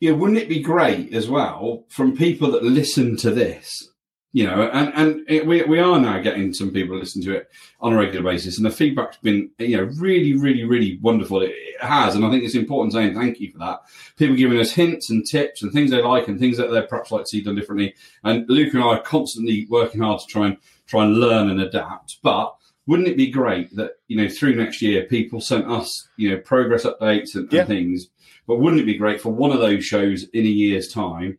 you 0.01 0.11
know, 0.11 0.17
wouldn't 0.17 0.39
it 0.39 0.49
be 0.49 0.59
great 0.59 1.13
as 1.13 1.29
well 1.29 1.85
from 1.87 2.17
people 2.17 2.51
that 2.51 2.63
listen 2.63 3.15
to 3.15 3.31
this 3.31 3.92
you 4.35 4.47
know, 4.47 4.67
and 4.73 4.91
and 4.95 5.29
it, 5.29 5.45
we 5.45 5.61
we 5.63 5.79
are 5.79 5.99
now 5.99 6.19
getting 6.19 6.55
some 6.55 6.71
people 6.71 6.95
to 6.95 6.99
listen 6.99 7.21
to 7.21 7.35
it 7.35 7.51
on 7.79 7.93
a 7.93 7.95
regular 7.95 8.31
basis, 8.31 8.57
and 8.57 8.65
the 8.65 8.71
feedback's 8.71 9.17
been 9.17 9.51
you 9.59 9.77
know 9.77 9.83
really 9.99 10.35
really 10.35 10.63
really 10.63 10.97
wonderful. 11.03 11.43
It, 11.43 11.51
it, 11.51 11.79
has, 11.79 12.15
and 12.15 12.25
I 12.25 12.31
think 12.31 12.43
it's 12.43 12.55
important 12.55 12.93
saying 12.93 13.13
thank 13.13 13.39
you 13.39 13.51
for 13.51 13.59
that. 13.59 13.81
People 14.17 14.35
giving 14.35 14.59
us 14.59 14.71
hints 14.71 15.11
and 15.11 15.23
tips 15.23 15.61
and 15.61 15.71
things 15.71 15.91
they 15.91 16.01
like 16.01 16.27
and 16.27 16.39
things 16.39 16.57
that 16.57 16.71
they 16.71 16.81
perhaps 16.81 17.11
like 17.11 17.25
to 17.25 17.29
see 17.29 17.43
done 17.43 17.55
differently. 17.55 17.93
And 18.23 18.49
Luke 18.49 18.73
and 18.73 18.83
I 18.83 18.87
are 18.87 19.01
constantly 19.01 19.67
working 19.69 20.01
hard 20.01 20.19
to 20.21 20.25
try 20.25 20.47
and 20.47 20.57
try 20.87 21.03
and 21.03 21.19
learn 21.19 21.51
and 21.51 21.61
adapt. 21.61 22.17
But 22.23 22.55
wouldn't 22.87 23.09
it 23.09 23.17
be 23.17 23.29
great 23.29 23.75
that 23.75 23.91
you 24.07 24.17
know 24.17 24.27
through 24.27 24.55
next 24.55 24.81
year 24.81 25.03
people 25.03 25.41
sent 25.41 25.67
us 25.67 26.09
you 26.17 26.31
know 26.31 26.39
progress 26.39 26.85
updates 26.85 27.35
and, 27.35 27.53
and 27.53 27.67
things? 27.67 28.07
But 28.47 28.57
wouldn't 28.57 28.81
it 28.81 28.85
be 28.85 28.97
great 28.97 29.21
for 29.21 29.29
one 29.29 29.51
of 29.51 29.59
those 29.59 29.85
shows 29.85 30.23
in 30.33 30.43
a 30.43 30.49
year's 30.49 30.91
time 30.91 31.37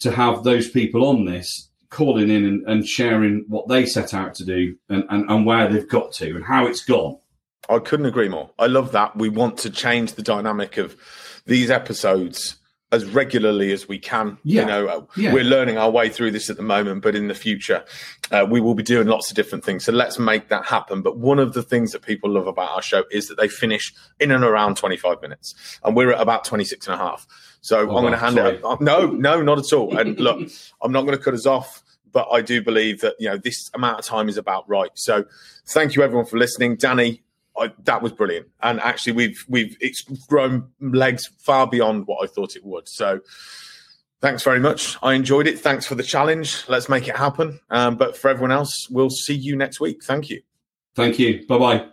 to 0.00 0.12
have 0.12 0.44
those 0.44 0.70
people 0.70 1.04
on 1.04 1.24
this 1.24 1.67
calling 1.90 2.30
in 2.30 2.44
and, 2.44 2.68
and 2.68 2.86
sharing 2.86 3.44
what 3.48 3.68
they 3.68 3.86
set 3.86 4.12
out 4.12 4.34
to 4.34 4.44
do 4.44 4.76
and, 4.88 5.04
and, 5.08 5.30
and 5.30 5.46
where 5.46 5.68
they've 5.68 5.88
got 5.88 6.12
to 6.12 6.36
and 6.36 6.44
how 6.44 6.66
it's 6.66 6.84
gone. 6.84 7.18
I 7.68 7.78
couldn't 7.78 8.06
agree 8.06 8.28
more. 8.28 8.50
I 8.58 8.66
love 8.66 8.92
that. 8.92 9.16
We 9.16 9.28
want 9.28 9.58
to 9.58 9.70
change 9.70 10.14
the 10.14 10.22
dynamic 10.22 10.76
of 10.76 10.96
these 11.46 11.70
episodes 11.70 12.57
as 12.90 13.04
regularly 13.04 13.72
as 13.72 13.86
we 13.86 13.98
can. 13.98 14.38
Yeah. 14.44 14.62
You 14.62 14.66
know, 14.66 15.08
yeah. 15.16 15.32
we're 15.32 15.44
learning 15.44 15.76
our 15.76 15.90
way 15.90 16.08
through 16.08 16.30
this 16.30 16.48
at 16.48 16.56
the 16.56 16.62
moment, 16.62 17.02
but 17.02 17.14
in 17.14 17.28
the 17.28 17.34
future, 17.34 17.84
uh, 18.30 18.46
we 18.48 18.60
will 18.60 18.74
be 18.74 18.82
doing 18.82 19.06
lots 19.06 19.30
of 19.30 19.36
different 19.36 19.64
things. 19.64 19.84
So 19.84 19.92
let's 19.92 20.18
make 20.18 20.48
that 20.48 20.64
happen. 20.64 21.02
But 21.02 21.18
one 21.18 21.38
of 21.38 21.52
the 21.52 21.62
things 21.62 21.92
that 21.92 22.02
people 22.02 22.30
love 22.30 22.46
about 22.46 22.70
our 22.70 22.82
show 22.82 23.04
is 23.10 23.28
that 23.28 23.36
they 23.36 23.48
finish 23.48 23.92
in 24.20 24.30
and 24.30 24.42
around 24.42 24.76
25 24.76 25.20
minutes, 25.20 25.54
and 25.84 25.94
we're 25.94 26.12
at 26.12 26.20
about 26.20 26.44
26 26.44 26.86
and 26.86 26.94
a 26.94 26.98
half. 26.98 27.26
So 27.60 27.78
oh, 27.78 27.96
I'm 27.96 28.02
going 28.02 28.12
to 28.12 28.18
hand 28.18 28.36
sorry. 28.36 28.56
it. 28.56 28.64
Up. 28.64 28.80
No, 28.80 29.06
no, 29.06 29.42
not 29.42 29.58
at 29.58 29.72
all. 29.72 29.96
And 29.96 30.18
look, 30.18 30.48
I'm 30.82 30.92
not 30.92 31.02
going 31.02 31.16
to 31.16 31.22
cut 31.22 31.34
us 31.34 31.46
off 31.46 31.82
but 32.10 32.26
I 32.32 32.40
do 32.40 32.62
believe 32.62 33.02
that 33.02 33.16
you 33.18 33.28
know 33.28 33.36
this 33.36 33.70
amount 33.74 33.98
of 33.98 34.04
time 34.06 34.30
is 34.30 34.38
about 34.38 34.66
right. 34.66 34.90
So, 34.94 35.26
thank 35.66 35.94
you 35.94 36.02
everyone 36.02 36.24
for 36.24 36.38
listening, 36.38 36.76
Danny. 36.76 37.22
I, 37.60 37.72
that 37.84 38.02
was 38.02 38.12
brilliant, 38.12 38.48
and 38.62 38.80
actually, 38.80 39.12
we've 39.12 39.44
we've 39.48 39.76
it's 39.80 40.02
grown 40.28 40.68
legs 40.80 41.28
far 41.38 41.66
beyond 41.66 42.06
what 42.06 42.22
I 42.22 42.26
thought 42.26 42.56
it 42.56 42.64
would. 42.64 42.88
So, 42.88 43.20
thanks 44.20 44.42
very 44.42 44.60
much. 44.60 44.96
I 45.02 45.14
enjoyed 45.14 45.46
it. 45.46 45.58
Thanks 45.58 45.86
for 45.86 45.94
the 45.94 46.02
challenge. 46.02 46.64
Let's 46.68 46.88
make 46.88 47.08
it 47.08 47.16
happen. 47.16 47.60
Um, 47.70 47.96
but 47.96 48.16
for 48.16 48.28
everyone 48.28 48.52
else, 48.52 48.72
we'll 48.90 49.10
see 49.10 49.34
you 49.34 49.56
next 49.56 49.80
week. 49.80 50.02
Thank 50.04 50.30
you. 50.30 50.42
Thank 50.94 51.18
you. 51.18 51.46
Bye 51.46 51.58
bye. 51.58 51.88